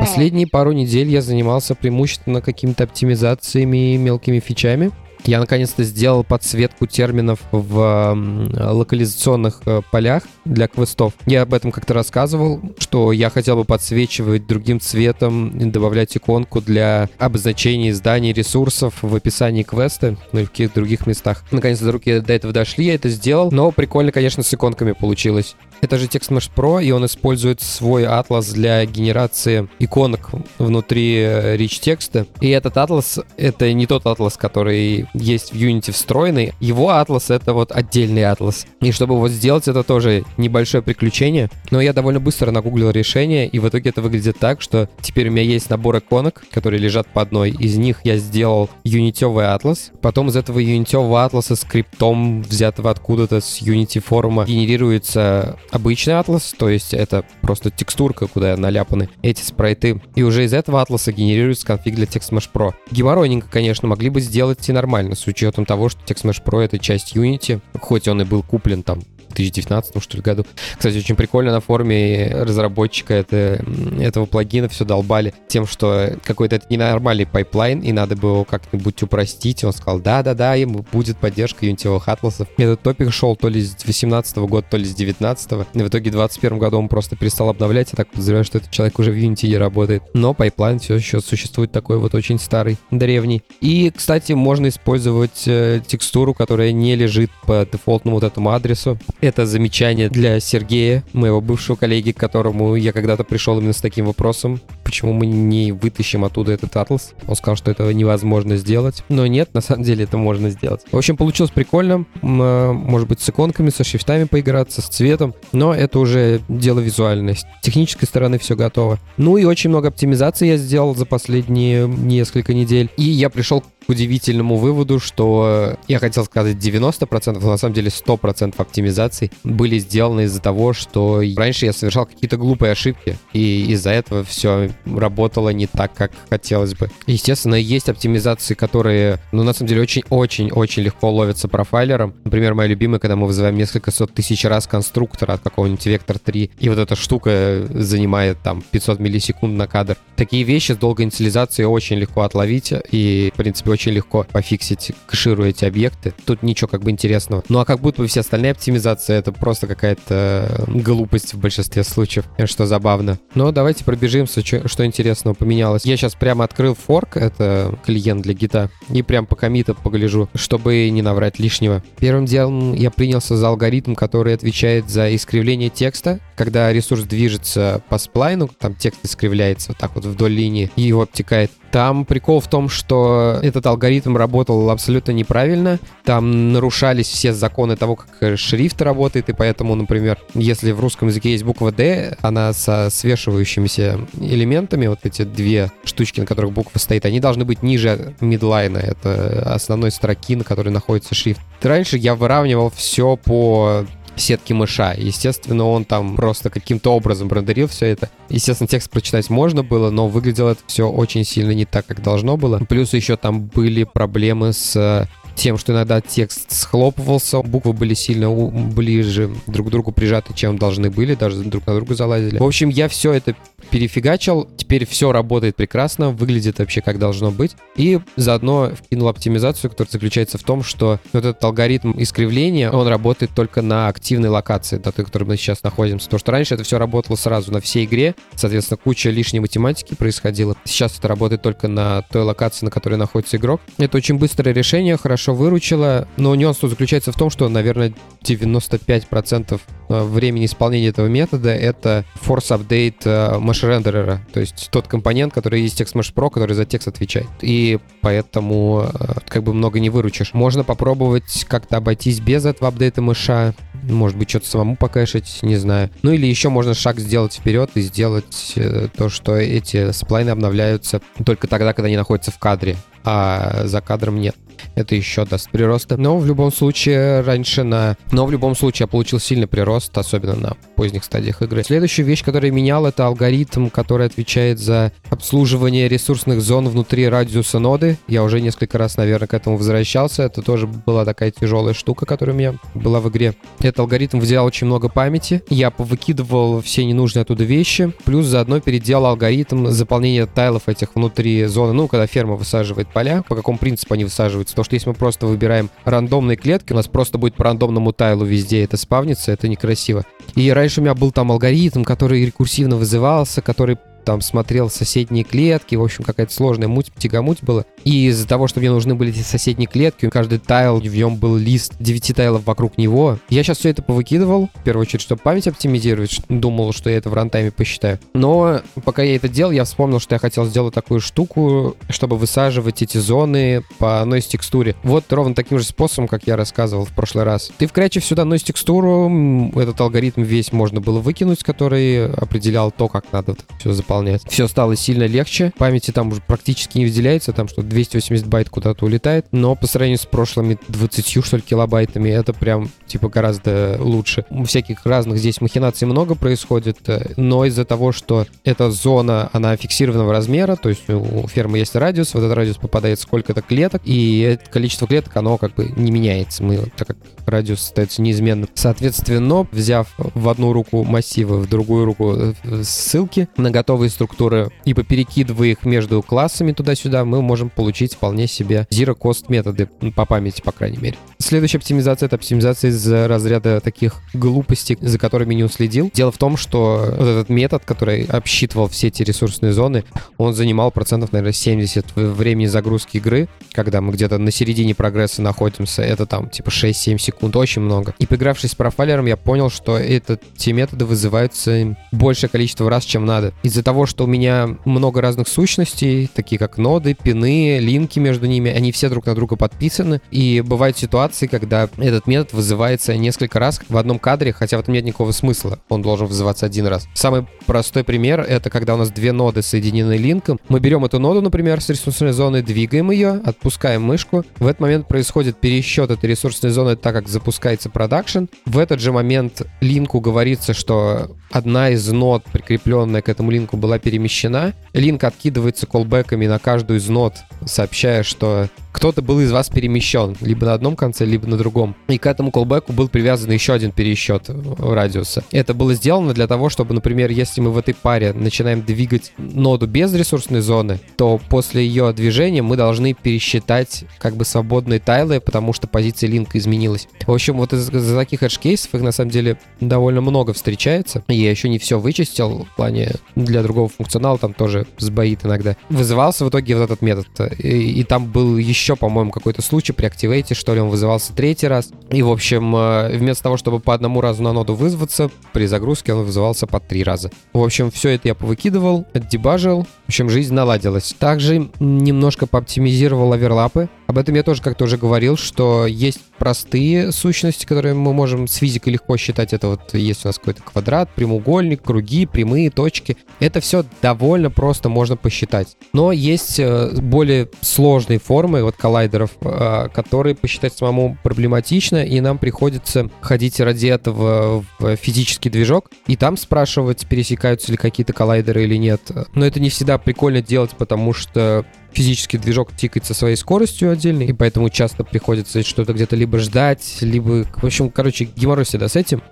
Последние 0.00 0.46
пару 0.46 0.72
недель 0.72 1.08
я 1.08 1.20
занимался 1.20 1.74
преимущественно 1.74 2.40
какими-то 2.40 2.84
оптимизациями 2.84 3.94
и 3.94 3.98
мелкими 3.98 4.40
фичами. 4.40 4.90
Я 5.24 5.38
наконец-то 5.38 5.84
сделал 5.84 6.24
подсветку 6.24 6.86
терминов 6.86 7.40
в 7.52 8.16
локализационных 8.56 9.60
э, 9.66 9.82
полях 9.90 10.22
для 10.46 10.66
квестов. 10.66 11.12
Я 11.26 11.42
об 11.42 11.52
этом 11.52 11.72
как-то 11.72 11.92
рассказывал, 11.92 12.60
что 12.78 13.12
я 13.12 13.28
хотел 13.28 13.56
бы 13.56 13.64
подсвечивать 13.64 14.46
другим 14.46 14.80
цветом, 14.80 15.70
добавлять 15.70 16.16
иконку 16.16 16.62
для 16.62 17.10
обозначения 17.18 17.92
зданий 17.92 18.32
ресурсов 18.32 18.94
в 19.02 19.14
описании 19.14 19.62
квеста, 19.62 20.16
ну 20.32 20.40
или 20.40 20.46
в 20.46 20.50
каких-то 20.50 20.76
других 20.76 21.06
местах. 21.06 21.44
Наконец-то 21.50 21.92
руки 21.92 22.20
до 22.20 22.32
этого 22.32 22.54
дошли, 22.54 22.86
я 22.86 22.94
это 22.94 23.10
сделал, 23.10 23.50
но 23.52 23.70
прикольно, 23.72 24.12
конечно, 24.12 24.42
с 24.42 24.54
иконками 24.54 24.92
получилось. 24.92 25.54
Это 25.80 25.98
же 25.98 26.06
TextMesh 26.06 26.50
Pro, 26.54 26.82
и 26.82 26.90
он 26.90 27.06
использует 27.06 27.60
свой 27.60 28.06
атлас 28.06 28.52
для 28.52 28.84
генерации 28.84 29.68
иконок 29.78 30.30
внутри 30.58 31.16
э, 31.16 31.56
rich 31.56 31.80
текста. 31.80 32.26
И 32.40 32.48
этот 32.50 32.76
атлас— 32.76 33.18
это 33.36 33.72
не 33.72 33.86
тот 33.86 34.06
атлас, 34.06 34.36
который 34.36 35.06
есть 35.14 35.52
в 35.52 35.56
Unity 35.56 35.92
встроенный. 35.92 36.52
Его 36.60 36.90
атлас— 36.90 37.30
это 37.30 37.54
вот 37.54 37.72
отдельный 37.72 38.24
атлас. 38.24 38.66
И 38.80 38.92
чтобы 38.92 39.18
вот 39.18 39.30
сделать, 39.30 39.68
это 39.68 39.82
тоже 39.82 40.24
небольшое 40.36 40.82
приключение. 40.82 41.48
Но 41.70 41.80
я 41.80 41.92
довольно 41.92 42.20
быстро 42.20 42.50
нагуглил 42.50 42.90
решение, 42.90 43.48
и 43.48 43.58
в 43.58 43.68
итоге 43.68 43.90
это 43.90 44.02
выглядит 44.02 44.38
так, 44.38 44.60
что 44.60 44.88
теперь 45.00 45.28
у 45.28 45.32
меня 45.32 45.42
есть 45.42 45.70
набор 45.70 45.98
иконок, 45.98 46.42
которые 46.50 46.80
лежат 46.80 47.06
по 47.08 47.22
одной. 47.22 47.50
Из 47.50 47.76
них 47.76 48.00
я 48.04 48.18
сделал 48.18 48.68
юнитевый 48.84 49.48
атлас. 49.48 49.92
Потом 50.02 50.28
из 50.28 50.36
этого 50.36 50.58
юнитевого 50.58 51.24
атласа 51.24 51.56
скриптом, 51.56 52.42
взятого 52.42 52.90
откуда-то 52.90 53.40
с 53.40 53.62
Unity 53.62 54.00
форума, 54.00 54.44
генерируется 54.44 55.58
обычный 55.70 56.18
атлас, 56.18 56.54
то 56.56 56.68
есть 56.68 56.94
это 56.94 57.24
просто 57.42 57.70
текстурка, 57.70 58.26
куда 58.26 58.56
наляпаны 58.56 59.08
эти 59.22 59.42
спрайты. 59.42 60.00
И 60.14 60.22
уже 60.22 60.44
из 60.44 60.52
этого 60.52 60.80
атласа 60.80 61.12
генерируется 61.12 61.66
конфиг 61.66 61.94
для 61.94 62.06
TextMesh 62.06 62.50
Pro. 62.52 62.72
Геморройненько, 62.90 63.48
конечно, 63.50 63.88
могли 63.88 64.10
бы 64.10 64.20
сделать 64.20 64.68
и 64.68 64.72
нормально, 64.72 65.14
с 65.14 65.26
учетом 65.26 65.64
того, 65.64 65.88
что 65.88 66.00
TextMesh 66.04 66.42
Pro— 66.44 66.60
это 66.62 66.78
часть 66.78 67.16
Unity, 67.16 67.60
хоть 67.80 68.08
он 68.08 68.22
и 68.22 68.24
был 68.24 68.42
куплен 68.42 68.82
там 68.82 69.00
2019 69.34 70.02
что 70.02 70.16
ли, 70.16 70.22
году. 70.22 70.46
Кстати, 70.76 70.98
очень 70.98 71.16
прикольно 71.16 71.52
на 71.52 71.60
форуме 71.60 72.30
разработчика 72.32 73.14
это, 73.14 73.64
этого 73.98 74.26
плагина 74.26 74.68
все 74.68 74.84
долбали 74.84 75.34
тем, 75.48 75.66
что 75.66 76.16
какой-то 76.24 76.56
это 76.56 76.66
ненормальный 76.70 77.26
pipeline, 77.26 77.80
и 77.80 77.92
надо 77.92 78.16
было 78.16 78.44
как-нибудь 78.44 79.02
упростить. 79.02 79.64
Он 79.64 79.72
сказал, 79.72 80.00
да-да-да, 80.00 80.54
ему 80.54 80.84
будет 80.92 81.18
поддержка 81.18 81.66
Unity 81.66 81.89
вых 81.89 82.08
атласов. 82.08 82.48
Этот 82.56 82.82
топик 82.82 83.12
шел 83.12 83.36
то 83.36 83.48
ли 83.48 83.62
с 83.62 83.76
18 83.84 84.36
года, 84.38 84.66
то 84.70 84.76
ли 84.76 84.84
с 84.84 84.94
19 84.94 85.52
-го. 85.52 85.66
И 85.74 85.82
в 85.82 85.88
итоге 85.88 86.10
в 86.10 86.14
21 86.14 86.58
году 86.58 86.78
он 86.78 86.88
просто 86.88 87.16
перестал 87.16 87.48
обновлять. 87.48 87.92
Я 87.92 87.96
так 87.96 88.08
подозреваю, 88.08 88.44
что 88.44 88.58
этот 88.58 88.70
человек 88.70 88.98
уже 88.98 89.12
в 89.12 89.16
Unity 89.16 89.48
не 89.48 89.56
работает. 89.56 90.02
Но 90.14 90.34
pipeline 90.34 90.78
все 90.78 90.94
еще 90.94 91.20
существует 91.20 91.72
такой 91.72 91.98
вот 91.98 92.14
очень 92.14 92.38
старый, 92.38 92.78
древний. 92.90 93.42
И, 93.60 93.92
кстати, 93.94 94.32
можно 94.32 94.68
использовать 94.68 95.44
э, 95.46 95.80
текстуру, 95.86 96.34
которая 96.34 96.72
не 96.72 96.96
лежит 96.96 97.30
по 97.46 97.66
дефолтному 97.70 98.16
вот 98.16 98.24
этому 98.24 98.50
адресу. 98.50 98.98
Это 99.20 99.44
замечание 99.44 100.08
для 100.08 100.40
Сергея, 100.40 101.04
моего 101.12 101.42
бывшего 101.42 101.76
коллеги, 101.76 102.12
к 102.12 102.16
которому 102.16 102.74
я 102.74 102.92
когда-то 102.92 103.22
пришел 103.22 103.58
именно 103.58 103.74
с 103.74 103.80
таким 103.80 104.06
вопросом, 104.06 104.60
почему 104.90 105.12
мы 105.12 105.26
не 105.26 105.70
вытащим 105.70 106.24
оттуда 106.24 106.50
этот 106.50 106.76
атлас. 106.76 107.12
Он 107.28 107.36
сказал, 107.36 107.54
что 107.54 107.70
этого 107.70 107.90
невозможно 107.90 108.56
сделать. 108.56 109.04
Но 109.08 109.24
нет, 109.28 109.54
на 109.54 109.60
самом 109.60 109.84
деле 109.84 110.02
это 110.02 110.16
можно 110.16 110.50
сделать. 110.50 110.80
В 110.90 110.96
общем, 110.96 111.16
получилось 111.16 111.52
прикольно. 111.52 112.06
А, 112.22 112.72
может 112.72 113.06
быть, 113.06 113.20
с 113.20 113.28
иконками, 113.28 113.70
со 113.70 113.84
шрифтами 113.84 114.24
поиграться, 114.24 114.82
с 114.82 114.86
цветом. 114.86 115.32
Но 115.52 115.72
это 115.72 116.00
уже 116.00 116.40
дело 116.48 116.80
визуальное. 116.80 117.36
С 117.36 117.46
технической 117.62 118.08
стороны 118.08 118.40
все 118.40 118.56
готово. 118.56 118.98
Ну 119.16 119.36
и 119.36 119.44
очень 119.44 119.70
много 119.70 119.88
оптимизации 119.88 120.48
я 120.48 120.56
сделал 120.56 120.96
за 120.96 121.06
последние 121.06 121.86
несколько 121.86 122.52
недель. 122.52 122.90
И 122.96 123.04
я 123.04 123.30
пришел 123.30 123.62
удивительному 123.90 124.56
выводу, 124.56 124.98
что 125.00 125.76
я 125.88 125.98
хотел 125.98 126.24
сказать 126.24 126.56
90%, 126.56 127.38
но 127.40 127.50
на 127.50 127.56
самом 127.56 127.74
деле 127.74 127.88
100% 127.88 128.54
оптимизаций 128.56 129.30
были 129.44 129.78
сделаны 129.78 130.22
из-за 130.22 130.40
того, 130.40 130.72
что 130.72 131.22
раньше 131.36 131.66
я 131.66 131.72
совершал 131.72 132.06
какие-то 132.06 132.36
глупые 132.36 132.72
ошибки, 132.72 133.18
и 133.32 133.66
из-за 133.72 133.90
этого 133.90 134.24
все 134.24 134.70
работало 134.86 135.50
не 135.50 135.66
так, 135.66 135.92
как 135.94 136.12
хотелось 136.28 136.74
бы. 136.74 136.90
Естественно, 137.06 137.54
есть 137.54 137.88
оптимизации, 137.88 138.54
которые, 138.54 139.18
ну, 139.32 139.42
на 139.42 139.52
самом 139.52 139.68
деле, 139.68 139.82
очень-очень-очень 139.82 140.82
легко 140.82 141.10
ловятся 141.10 141.48
профайлером. 141.48 142.14
Например, 142.24 142.54
моя 142.54 142.68
любимая, 142.68 142.98
когда 143.00 143.16
мы 143.16 143.26
вызываем 143.26 143.56
несколько 143.56 143.90
сот 143.90 144.12
тысяч 144.12 144.44
раз 144.44 144.66
конструктора 144.66 145.34
от 145.34 145.40
какого-нибудь 145.40 145.86
Vector 145.86 146.18
3, 146.22 146.50
и 146.58 146.68
вот 146.68 146.78
эта 146.78 146.96
штука 146.96 147.66
занимает 147.70 148.38
там 148.42 148.62
500 148.70 148.98
миллисекунд 149.00 149.56
на 149.56 149.66
кадр. 149.66 149.96
Такие 150.16 150.42
вещи 150.42 150.72
с 150.72 150.76
долгой 150.76 151.06
инициализацией 151.06 151.66
очень 151.66 151.96
легко 151.96 152.22
отловить, 152.22 152.72
и, 152.90 153.30
в 153.34 153.36
принципе, 153.36 153.70
очень 153.70 153.92
легко 153.92 154.26
пофиксить, 154.30 154.92
кэшируя 155.06 155.50
эти 155.50 155.64
объекты. 155.64 156.14
Тут 156.24 156.42
ничего 156.42 156.68
как 156.68 156.82
бы 156.82 156.90
интересного. 156.90 157.42
Ну 157.48 157.58
а 157.58 157.64
как 157.64 157.80
будто 157.80 158.02
бы 158.02 158.08
все 158.08 158.20
остальные 158.20 158.52
оптимизации 158.52 159.14
это 159.14 159.32
просто 159.32 159.66
какая-то 159.66 160.64
глупость 160.68 161.34
в 161.34 161.38
большинстве 161.38 161.84
случаев, 161.84 162.26
что 162.44 162.66
забавно. 162.66 163.18
Но 163.34 163.52
давайте 163.52 163.84
пробежимся, 163.84 164.42
что, 164.70 164.86
интересного 164.86 165.34
поменялось. 165.34 165.84
Я 165.84 165.96
сейчас 165.96 166.14
прямо 166.14 166.44
открыл 166.44 166.74
форк, 166.74 167.16
это 167.16 167.78
клиент 167.84 168.22
для 168.22 168.34
гита, 168.34 168.70
и 168.88 169.02
прям 169.02 169.26
по 169.26 169.36
комиту 169.36 169.74
погляжу, 169.74 170.28
чтобы 170.34 170.88
не 170.90 171.02
наврать 171.02 171.38
лишнего. 171.38 171.82
Первым 171.98 172.26
делом 172.26 172.74
я 172.74 172.90
принялся 172.90 173.36
за 173.36 173.48
алгоритм, 173.48 173.94
который 173.94 174.34
отвечает 174.34 174.88
за 174.88 175.14
искривление 175.14 175.68
текста. 175.68 176.20
Когда 176.36 176.72
ресурс 176.72 177.02
движется 177.02 177.82
по 177.88 177.98
сплайну, 177.98 178.48
там 178.48 178.74
текст 178.74 179.00
искривляется 179.04 179.70
вот 179.70 179.78
так 179.78 179.94
вот 179.94 180.04
вдоль 180.04 180.32
линии, 180.32 180.70
и 180.76 180.82
его 180.82 181.02
обтекает. 181.02 181.50
Там 181.70 182.04
прикол 182.04 182.40
в 182.40 182.48
том, 182.48 182.68
что 182.68 183.38
этот 183.42 183.66
алгоритм 183.66 184.16
работал 184.16 184.70
абсолютно 184.70 185.12
неправильно. 185.12 185.78
Там 186.04 186.52
нарушались 186.52 187.06
все 187.08 187.32
законы 187.32 187.76
того, 187.76 187.96
как 187.96 188.38
шрифт 188.38 188.82
работает, 188.82 189.28
и 189.28 189.32
поэтому, 189.32 189.74
например, 189.74 190.18
если 190.34 190.72
в 190.72 190.80
русском 190.80 191.08
языке 191.08 191.32
есть 191.32 191.44
буква 191.44 191.70
D, 191.70 192.16
она 192.22 192.52
со 192.52 192.90
свешивающимися 192.90 194.00
элементами, 194.20 194.88
вот 194.88 195.00
эти 195.04 195.22
две 195.22 195.70
штучки, 195.84 196.20
на 196.20 196.26
которых 196.26 196.52
буква 196.52 196.78
стоит, 196.78 197.04
они 197.04 197.20
должны 197.20 197.44
быть 197.44 197.62
ниже 197.62 198.14
мидлайна, 198.20 198.78
это 198.78 199.42
основной 199.54 199.92
строки, 199.92 200.34
на 200.36 200.44
которой 200.44 200.70
находится 200.70 201.14
шрифт. 201.14 201.40
Раньше 201.62 201.98
я 201.98 202.14
выравнивал 202.14 202.70
все 202.74 203.16
по 203.16 203.84
сетки 204.16 204.52
мыша. 204.52 204.94
Естественно, 204.96 205.66
он 205.66 205.84
там 205.84 206.16
просто 206.16 206.50
каким-то 206.50 206.94
образом 206.94 207.28
брендерил 207.28 207.68
все 207.68 207.86
это. 207.86 208.10
Естественно, 208.28 208.68
текст 208.68 208.90
прочитать 208.90 209.30
можно 209.30 209.62
было, 209.62 209.90
но 209.90 210.08
выглядело 210.08 210.50
это 210.50 210.60
все 210.66 210.88
очень 210.88 211.24
сильно 211.24 211.52
не 211.52 211.64
так, 211.64 211.86
как 211.86 212.02
должно 212.02 212.36
было. 212.36 212.58
Плюс 212.68 212.92
еще 212.92 213.16
там 213.16 213.42
были 213.46 213.84
проблемы 213.84 214.52
с 214.52 215.08
тем, 215.34 215.56
что 215.56 215.72
иногда 215.72 216.00
текст 216.00 216.52
схлопывался, 216.52 217.40
буквы 217.40 217.72
были 217.72 217.94
сильно 217.94 218.30
ближе 218.30 219.30
друг 219.46 219.68
к 219.68 219.70
другу 219.70 219.92
прижаты, 219.92 220.34
чем 220.34 220.58
должны 220.58 220.90
были, 220.90 221.14
даже 221.14 221.42
друг 221.44 221.66
на 221.66 221.74
друга 221.76 221.94
залазили. 221.94 222.38
В 222.38 222.44
общем, 222.44 222.68
я 222.68 222.88
все 222.88 223.12
это 223.12 223.34
перефигачил, 223.70 224.48
теперь 224.56 224.86
все 224.86 225.12
работает 225.12 225.56
прекрасно, 225.56 226.10
выглядит 226.10 226.58
вообще 226.58 226.80
как 226.80 226.98
должно 226.98 227.30
быть. 227.30 227.56
И 227.76 228.00
заодно 228.16 228.72
вкинул 228.74 229.08
оптимизацию, 229.08 229.70
которая 229.70 229.90
заключается 229.90 230.38
в 230.38 230.42
том, 230.42 230.62
что 230.62 231.00
вот 231.12 231.24
этот 231.24 231.42
алгоритм 231.42 231.92
искривления, 231.96 232.70
он 232.70 232.86
работает 232.86 233.32
только 233.34 233.62
на 233.62 233.88
активной 233.88 234.28
локации, 234.28 234.76
на 234.76 234.92
той, 234.92 235.04
в 235.04 235.06
которой 235.06 235.24
мы 235.24 235.36
сейчас 235.36 235.62
находимся. 235.62 236.06
Потому 236.06 236.18
что 236.20 236.32
раньше 236.32 236.54
это 236.54 236.64
все 236.64 236.78
работало 236.78 237.16
сразу 237.16 237.52
на 237.52 237.60
всей 237.60 237.84
игре, 237.84 238.14
соответственно, 238.34 238.78
куча 238.82 239.10
лишней 239.10 239.40
математики 239.40 239.94
происходила. 239.94 240.56
Сейчас 240.64 240.98
это 240.98 241.08
работает 241.08 241.42
только 241.42 241.68
на 241.68 242.02
той 242.02 242.22
локации, 242.22 242.64
на 242.64 242.70
которой 242.70 242.96
находится 242.96 243.36
игрок. 243.36 243.60
Это 243.78 243.96
очень 243.96 244.16
быстрое 244.18 244.54
решение, 244.54 244.96
хорошо 244.96 245.34
выручило, 245.34 246.08
но 246.16 246.34
нюанс 246.34 246.58
тут 246.58 246.70
заключается 246.70 247.12
в 247.12 247.16
том, 247.16 247.30
что, 247.30 247.48
наверное, 247.48 247.92
95% 248.22 249.54
э, 249.54 249.58
времени 249.90 250.46
исполнения 250.46 250.88
этого 250.88 251.06
метода— 251.06 251.50
это 251.50 252.04
force 252.14 252.56
update 252.56 253.02
э, 253.04 253.38
mesh 253.38 253.66
рендерера, 253.66 254.20
то 254.32 254.40
есть 254.40 254.68
тот 254.70 254.86
компонент, 254.86 255.32
который 255.32 255.62
есть 255.62 255.80
Text 255.80 255.94
Mesh 255.94 256.14
Pro, 256.14 256.30
который 256.30 256.54
за 256.54 256.64
текст 256.64 256.88
отвечает. 256.88 257.28
И 257.40 257.78
поэтому 258.00 258.86
э, 258.92 259.20
как 259.28 259.42
бы 259.42 259.52
много 259.52 259.80
не 259.80 259.90
выручишь. 259.90 260.34
Можно 260.34 260.64
попробовать 260.64 261.44
как-то 261.48 261.78
обойтись 261.78 262.20
без 262.20 262.44
этого 262.46 262.68
апдейта 262.68 263.02
мыша, 263.02 263.54
может 263.82 264.16
быть, 264.16 264.30
что-то 264.30 264.46
самому 264.46 264.76
покэшить, 264.76 265.40
не 265.42 265.56
знаю. 265.56 265.90
Ну 266.02 266.12
или 266.12 266.26
еще 266.26 266.48
можно 266.48 266.74
шаг 266.74 266.98
сделать 266.98 267.34
вперед 267.34 267.70
и 267.74 267.80
сделать 267.80 268.54
то, 268.96 269.08
что 269.08 269.36
эти 269.36 269.92
сплайны 269.92 270.30
обновляются 270.30 271.00
только 271.24 271.46
тогда, 271.48 271.72
когда 271.72 271.86
они 271.86 271.96
находятся 271.96 272.30
в 272.30 272.38
кадре, 272.38 272.76
а 273.04 273.62
за 273.64 273.80
кадром 273.80 274.20
нет 274.20 274.36
это 274.74 274.94
еще 274.94 275.24
даст 275.24 275.50
прироста. 275.50 275.96
Но 275.96 276.18
в 276.18 276.26
любом 276.26 276.52
случае 276.52 277.20
раньше 277.20 277.62
на... 277.62 277.96
Но 278.12 278.26
в 278.26 278.30
любом 278.30 278.54
случае 278.54 278.84
я 278.84 278.86
получил 278.86 279.20
сильный 279.20 279.46
прирост, 279.46 279.96
особенно 279.96 280.34
на 280.34 280.56
поздних 280.76 281.04
стадиях 281.04 281.42
игры. 281.42 281.62
Следующая 281.64 282.02
вещь, 282.02 282.24
которая 282.24 282.50
менял, 282.50 282.86
это 282.86 283.06
алгоритм, 283.06 283.68
который 283.68 284.06
отвечает 284.06 284.58
за 284.58 284.92
обслуживание 285.10 285.88
ресурсных 285.88 286.40
зон 286.40 286.68
внутри 286.68 287.08
радиуса 287.08 287.58
ноды. 287.58 287.98
Я 288.08 288.22
уже 288.22 288.40
несколько 288.40 288.78
раз, 288.78 288.96
наверное, 288.96 289.28
к 289.28 289.34
этому 289.34 289.56
возвращался. 289.56 290.24
Это 290.24 290.42
тоже 290.42 290.66
была 290.66 291.04
такая 291.04 291.30
тяжелая 291.30 291.74
штука, 291.74 292.06
которая 292.06 292.34
у 292.34 292.38
меня 292.38 292.54
была 292.74 293.00
в 293.00 293.08
игре. 293.08 293.34
Этот 293.58 293.80
алгоритм 293.80 294.18
взял 294.18 294.44
очень 294.44 294.66
много 294.66 294.88
памяти. 294.88 295.42
Я 295.48 295.70
повыкидывал 295.70 296.60
все 296.60 296.84
ненужные 296.84 297.22
оттуда 297.22 297.44
вещи. 297.44 297.92
Плюс 298.04 298.26
заодно 298.26 298.60
переделал 298.60 299.06
алгоритм 299.06 299.66
заполнения 299.68 300.26
тайлов 300.26 300.68
этих 300.68 300.94
внутри 300.94 301.44
зоны. 301.46 301.72
Ну, 301.72 301.88
когда 301.88 302.06
ферма 302.06 302.36
высаживает 302.36 302.88
поля, 302.92 303.22
по 303.28 303.34
какому 303.34 303.58
принципу 303.58 303.94
они 303.94 304.04
высаживаются. 304.50 304.54
Потому 304.54 304.64
что 304.64 304.74
если 304.74 304.88
мы 304.88 304.94
просто 304.94 305.26
выбираем 305.26 305.70
рандомные 305.84 306.36
клетки, 306.36 306.72
у 306.72 306.76
нас 306.76 306.86
просто 306.86 307.18
будет 307.18 307.34
по 307.34 307.44
рандомному 307.44 307.92
тайлу 307.92 308.24
везде 308.24 308.64
это 308.64 308.76
спавнится, 308.76 309.32
это 309.32 309.48
некрасиво. 309.48 310.04
И 310.34 310.50
раньше 310.50 310.80
у 310.80 310.84
меня 310.84 310.94
был 310.94 311.12
там 311.12 311.32
алгоритм, 311.32 311.84
который 311.84 312.24
рекурсивно 312.24 312.76
вызывался, 312.76 313.42
который 313.42 313.78
там 314.04 314.20
смотрел 314.20 314.70
соседние 314.70 315.24
клетки, 315.24 315.74
в 315.76 315.82
общем, 315.82 316.04
какая-то 316.04 316.32
сложная 316.32 316.68
муть, 316.68 316.92
тягомуть 316.96 317.42
была. 317.42 317.64
И 317.84 318.06
из-за 318.06 318.26
того, 318.26 318.46
что 318.48 318.60
мне 318.60 318.70
нужны 318.70 318.94
были 318.94 319.10
эти 319.10 319.20
соседние 319.20 319.66
клетки, 319.66 320.08
каждый 320.10 320.38
тайл, 320.38 320.80
в 320.80 320.96
нем 320.96 321.16
был 321.16 321.36
лист 321.36 321.74
9 321.78 322.16
тайлов 322.16 322.44
вокруг 322.44 322.78
него. 322.78 323.18
Я 323.28 323.42
сейчас 323.42 323.58
все 323.58 323.70
это 323.70 323.82
повыкидывал, 323.82 324.50
в 324.54 324.64
первую 324.64 324.82
очередь, 324.82 325.02
чтобы 325.02 325.20
память 325.22 325.46
оптимизировать, 325.46 326.20
думал, 326.28 326.72
что 326.72 326.90
я 326.90 326.96
это 326.96 327.10
в 327.10 327.14
рантайме 327.14 327.50
посчитаю. 327.50 327.98
Но 328.14 328.60
пока 328.84 329.02
я 329.02 329.16
это 329.16 329.28
делал, 329.28 329.52
я 329.52 329.64
вспомнил, 329.64 330.00
что 330.00 330.14
я 330.14 330.18
хотел 330.18 330.44
сделать 330.46 330.74
такую 330.74 331.00
штуку, 331.00 331.76
чтобы 331.88 332.16
высаживать 332.16 332.82
эти 332.82 332.98
зоны 332.98 333.62
по 333.78 334.02
noise 334.04 334.28
текстуре. 334.28 334.74
Вот 334.82 335.12
ровно 335.12 335.34
таким 335.34 335.58
же 335.58 335.64
способом, 335.64 336.08
как 336.08 336.26
я 336.26 336.36
рассказывал 336.36 336.84
в 336.84 336.90
прошлый 336.92 337.24
раз. 337.24 337.50
Ты 337.58 337.66
вкрячив 337.66 338.04
сюда 338.04 338.22
noise 338.22 338.44
текстуру, 338.44 339.50
этот 339.54 339.80
алгоритм 339.80 340.22
весь 340.22 340.52
можно 340.52 340.80
было 340.80 341.00
выкинуть, 341.00 341.42
который 341.42 342.10
определял 342.12 342.70
то, 342.70 342.88
как 342.88 343.12
надо 343.12 343.36
все 343.58 343.72
заполнять 343.72 343.89
выполнять. 343.90 344.22
Все 344.28 344.46
стало 344.46 344.76
сильно 344.76 345.04
легче. 345.04 345.52
Памяти 345.58 345.90
там 345.90 346.08
уже 346.08 346.22
практически 346.26 346.78
не 346.78 346.86
выделяется, 346.86 347.32
там 347.32 347.48
что 347.48 347.62
280 347.62 348.26
байт 348.26 348.48
куда-то 348.48 348.84
улетает. 348.84 349.26
Но 349.32 349.56
по 349.56 349.66
сравнению 349.66 349.98
с 349.98 350.06
прошлыми 350.06 350.58
20, 350.68 351.24
что 351.24 351.36
ли, 351.36 351.42
килобайтами, 351.42 352.08
это 352.08 352.32
прям, 352.32 352.70
типа, 352.86 353.08
гораздо 353.08 353.76
лучше. 353.80 354.24
Всяких 354.46 354.86
разных 354.86 355.18
здесь 355.18 355.40
махинаций 355.40 355.88
много 355.88 356.14
происходит, 356.14 356.88
э, 356.88 357.12
но 357.16 357.44
из-за 357.46 357.64
того, 357.64 357.92
что 357.92 358.26
эта 358.44 358.70
зона, 358.70 359.28
она 359.32 359.56
фиксированного 359.56 360.12
размера, 360.12 360.56
то 360.56 360.68
есть 360.68 360.88
у 360.88 361.26
фермы 361.26 361.58
есть 361.58 361.74
радиус, 361.74 362.14
в 362.14 362.16
этот 362.16 362.32
радиус 362.32 362.56
попадает 362.56 363.00
сколько-то 363.00 363.42
клеток, 363.42 363.82
и 363.84 364.38
количество 364.50 364.86
клеток, 364.86 365.16
оно 365.16 365.36
как 365.36 365.54
бы 365.54 365.72
не 365.76 365.90
меняется, 365.90 366.42
мы, 366.44 366.70
так 366.76 366.88
как 366.88 366.96
радиус 367.26 367.62
остается 367.62 368.02
неизменным. 368.02 368.48
Соответственно, 368.54 369.46
взяв 369.52 369.88
в 369.96 370.28
одну 370.28 370.52
руку 370.52 370.84
массивы, 370.84 371.38
в 371.38 371.48
другую 371.48 371.84
руку 371.84 372.14
э, 372.16 372.62
ссылки 372.62 373.28
на 373.36 373.50
готовые 373.50 373.79
новые 373.80 373.88
структуры 373.88 374.50
и 374.66 374.74
перекидывая 374.74 375.48
их 375.48 375.64
между 375.64 376.02
классами 376.02 376.52
туда-сюда, 376.52 377.06
мы 377.06 377.22
можем 377.22 377.48
получить 377.48 377.94
вполне 377.94 378.26
себе 378.26 378.66
zero-cost 378.70 379.26
методы, 379.28 379.70
по 379.96 380.04
памяти, 380.04 380.42
по 380.42 380.52
крайней 380.52 380.76
мере. 380.76 380.98
Следующая 381.18 381.58
оптимизация— 381.58 382.06
это 382.08 382.16
оптимизация 382.16 382.70
из 382.70 382.86
разряда 382.86 383.60
таких 383.60 383.94
глупостей, 384.12 384.76
за 384.82 384.98
которыми 384.98 385.32
не 385.34 385.44
уследил. 385.44 385.90
Дело 385.94 386.12
в 386.12 386.18
том, 386.18 386.36
что 386.36 386.94
вот 386.94 387.06
этот 387.06 387.28
метод, 387.30 387.62
который 387.64 388.04
обсчитывал 388.04 388.68
все 388.68 388.88
эти 388.88 389.02
ресурсные 389.02 389.52
зоны, 389.52 389.84
он 390.18 390.34
занимал 390.34 390.70
процентов, 390.70 391.12
наверное, 391.12 391.32
70 391.32 391.96
времени 391.96 392.46
загрузки 392.46 392.98
игры, 392.98 393.28
когда 393.52 393.80
мы 393.80 393.94
где-то 393.94 394.18
на 394.18 394.30
середине 394.30 394.74
прогресса 394.74 395.22
находимся, 395.22 395.80
это 395.80 396.04
там 396.04 396.28
типа 396.28 396.50
6-7 396.50 396.98
секунд, 396.98 397.34
очень 397.36 397.62
много. 397.62 397.94
И 397.98 398.04
поигравшись 398.04 398.50
с 398.50 398.54
профайлером, 398.54 399.06
я 399.06 399.16
понял, 399.16 399.48
что 399.48 399.78
это, 399.78 400.18
те 400.36 400.52
методы 400.52 400.84
вызываются 400.84 401.76
большее 401.92 402.28
количество 402.28 402.68
раз, 402.68 402.84
чем 402.84 403.06
надо. 403.06 403.32
Из-за 403.42 403.62
что 403.86 404.04
у 404.04 404.06
меня 404.06 404.56
много 404.64 405.00
разных 405.00 405.28
сущностей, 405.28 406.10
такие 406.12 406.38
как 406.38 406.58
ноды, 406.58 406.94
пины, 406.94 407.58
линки 407.58 407.98
между 407.98 408.26
ними, 408.26 408.50
они 408.50 408.72
все 408.72 408.88
друг 408.88 409.06
на 409.06 409.14
друга 409.14 409.36
подписаны. 409.36 410.00
И 410.10 410.42
бывают 410.44 410.76
ситуации, 410.76 411.26
когда 411.26 411.68
этот 411.78 412.06
метод 412.06 412.32
вызывается 412.32 412.96
несколько 412.96 413.38
раз 413.38 413.60
в 413.68 413.76
одном 413.76 413.98
кадре, 413.98 414.32
хотя 414.32 414.56
в 414.56 414.60
этом 414.60 414.74
нет 414.74 414.84
никакого 414.84 415.12
смысла. 415.12 415.58
Он 415.68 415.82
должен 415.82 416.06
вызываться 416.06 416.46
один 416.46 416.66
раз. 416.66 416.88
Самый 416.94 417.26
простой 417.46 417.84
пример— 417.84 418.20
это 418.28 418.50
когда 418.50 418.74
у 418.74 418.76
нас 418.76 418.90
две 418.90 419.12
ноды 419.12 419.42
соединены 419.42 419.96
линком. 419.96 420.38
Мы 420.48 420.60
берем 420.60 420.84
эту 420.84 420.98
ноду, 420.98 421.20
например, 421.20 421.60
с 421.60 421.68
ресурсной 421.68 422.12
зоны, 422.12 422.42
двигаем 422.42 422.90
ее, 422.90 423.20
отпускаем 423.24 423.82
мышку. 423.82 424.24
В 424.38 424.46
этот 424.46 424.60
момент 424.60 424.88
происходит 424.88 425.36
пересчет 425.38 425.90
этой 425.90 426.10
ресурсной 426.10 426.50
зоны, 426.50 426.76
так 426.76 426.94
как 426.94 427.08
запускается 427.08 427.70
продакшн. 427.70 428.24
В 428.46 428.58
этот 428.58 428.80
же 428.80 428.92
момент 428.92 429.42
линку 429.60 430.00
говорится, 430.00 430.54
что 430.54 431.16
одна 431.30 431.70
из 431.70 431.86
нод, 431.88 432.24
прикрепленная 432.32 433.02
к 433.02 433.08
этому 433.08 433.30
линку, 433.30 433.56
была 433.60 433.78
перемещена. 433.78 434.54
Линк 434.72 435.04
откидывается 435.04 435.66
колбеками 435.66 436.26
на 436.26 436.38
каждую 436.38 436.80
из 436.80 436.88
нод, 436.88 437.14
сообщая, 437.46 438.02
что 438.02 438.48
кто-то 438.72 439.02
был 439.02 439.20
из 439.20 439.32
вас 439.32 439.48
перемещен 439.48 440.16
либо 440.20 440.46
на 440.46 440.54
одном 440.54 440.76
конце, 440.76 441.04
либо 441.04 441.26
на 441.26 441.36
другом. 441.36 441.74
И 441.88 441.98
к 441.98 442.06
этому 442.06 442.30
колбеку 442.30 442.72
был 442.72 442.88
привязан 442.88 443.30
еще 443.30 443.52
один 443.52 443.72
пересчет 443.72 444.30
радиуса. 444.58 445.24
Это 445.32 445.54
было 445.54 445.74
сделано 445.74 446.14
для 446.14 446.26
того, 446.26 446.48
чтобы, 446.48 446.74
например, 446.74 447.10
если 447.10 447.40
мы 447.40 447.50
в 447.50 447.58
этой 447.58 447.74
паре 447.74 448.12
начинаем 448.12 448.62
двигать 448.62 449.12
ноду 449.18 449.66
без 449.66 449.92
ресурсной 449.94 450.40
зоны, 450.40 450.80
то 450.96 451.20
после 451.28 451.66
ее 451.66 451.92
движения 451.92 452.42
мы 452.42 452.56
должны 452.56 452.94
пересчитать 452.94 453.84
как 453.98 454.16
бы 454.16 454.24
свободные 454.24 454.80
тайлы, 454.80 455.20
потому 455.20 455.52
что 455.52 455.66
позиция 455.66 456.08
линка 456.08 456.38
изменилась. 456.38 456.88
В 457.06 457.12
общем, 457.12 457.36
вот 457.36 457.52
из, 457.52 457.70
из 457.70 457.94
таких 457.94 458.22
edge-кейсов 458.22 458.74
их 458.74 458.82
на 458.82 458.92
самом 458.92 459.10
деле 459.10 459.38
довольно 459.60 460.00
много 460.00 460.32
встречается. 460.32 461.02
Я 461.08 461.30
еще 461.30 461.48
не 461.48 461.58
все 461.58 461.78
вычистил 461.78 462.46
в 462.50 462.56
плане 462.56 462.92
для 463.16 463.42
другого 463.42 463.68
функционала, 463.68 464.18
там 464.18 464.34
тоже 464.34 464.66
сбоит 464.78 465.24
иногда. 465.24 465.56
Вызывался 465.68 466.24
в 466.24 466.28
итоге 466.28 466.56
вот 466.56 466.64
этот 466.64 466.82
метод. 466.82 467.08
И, 467.38 467.80
и 467.80 467.84
там 467.84 468.06
был 468.06 468.36
еще 468.36 468.59
еще, 468.60 468.76
по-моему, 468.76 469.10
какой-то 469.10 469.42
случай 469.42 469.72
при 469.72 469.86
активейте, 469.86 470.34
что 470.34 470.54
ли, 470.54 470.60
он 470.60 470.68
вызывался 470.68 471.14
третий 471.14 471.48
раз. 471.48 471.70
И, 471.90 472.02
в 472.02 472.10
общем, 472.10 472.54
э, 472.54 472.96
вместо 472.96 473.24
того, 473.24 473.36
чтобы 473.36 473.58
по 473.58 473.74
одному 473.74 474.00
разу 474.00 474.22
на 474.22 474.32
ноду 474.32 474.54
вызваться, 474.54 475.10
при 475.32 475.46
загрузке 475.46 475.94
он 475.94 476.04
вызывался 476.04 476.46
по 476.46 476.60
три 476.60 476.84
раза. 476.84 477.10
В 477.32 477.42
общем, 477.42 477.70
все 477.70 477.90
это 477.90 478.08
я 478.08 478.14
повыкидывал, 478.14 478.86
отдебажил, 478.92 479.66
общем, 479.90 480.08
жизнь 480.08 480.32
наладилась. 480.32 480.94
Также 480.98 481.50
немножко 481.58 482.26
пооптимизировал 482.26 483.12
оверлапы. 483.12 483.68
Об 483.88 483.98
этом 483.98 484.14
я 484.14 484.22
тоже 484.22 484.40
как-то 484.40 484.64
уже 484.64 484.76
говорил, 484.78 485.16
что 485.16 485.66
есть 485.66 485.98
простые 486.16 486.92
сущности, 486.92 487.44
которые 487.44 487.74
мы 487.74 487.92
можем 487.92 488.28
с 488.28 488.36
физикой 488.36 488.74
легко 488.74 488.96
считать. 488.96 489.32
Это 489.32 489.48
вот 489.48 489.74
есть 489.74 490.04
у 490.04 490.08
нас 490.08 490.18
какой-то 490.18 490.42
квадрат, 490.42 490.90
прямоугольник, 490.94 491.62
круги, 491.62 492.06
прямые, 492.06 492.50
точки. 492.50 492.96
Это 493.18 493.40
все 493.40 493.64
довольно 493.82 494.30
просто 494.30 494.68
можно 494.68 494.96
посчитать. 494.96 495.56
Но 495.72 495.90
есть 495.90 496.38
э, 496.38 496.70
более 496.80 497.28
сложные 497.40 497.98
формы 497.98 498.44
вот 498.44 498.54
коллайдеров, 498.54 499.10
э, 499.22 499.70
которые 499.74 500.14
посчитать 500.14 500.52
самому 500.52 500.96
проблематично, 501.02 501.84
и 501.84 502.00
нам 502.00 502.18
приходится 502.18 502.88
ходить 503.00 503.40
ради 503.40 503.66
этого 503.66 504.44
в 504.60 504.76
физический 504.76 505.30
движок 505.30 505.68
и 505.88 505.96
там 505.96 506.16
спрашивать, 506.16 506.86
пересекаются 506.86 507.50
ли 507.50 507.56
какие-то 507.56 507.92
коллайдеры 507.92 508.44
или 508.44 508.54
нет. 508.54 508.82
Но 509.14 509.26
это 509.26 509.40
не 509.40 509.48
всегда 509.50 509.79
прикольно 509.84 510.22
делать, 510.22 510.52
потому 510.56 510.92
что 510.92 511.44
физический 511.72 512.18
движок 512.18 512.54
тикает 512.56 512.86
со 512.86 512.94
своей 512.94 513.16
скоростью 513.16 513.70
отдельной, 513.70 514.06
и 514.06 514.12
поэтому 514.12 514.48
часто 514.50 514.84
приходится 514.84 515.42
что-то 515.42 515.72
где-то 515.72 515.96
либо 515.96 516.18
ждать, 516.18 516.78
либо, 516.80 517.24
в 517.24 517.44
общем, 517.44 517.70
короче, 517.70 518.08
геморрой 518.16 518.44
всегда 518.44 518.68
с 518.68 518.76
этим. 518.76 519.02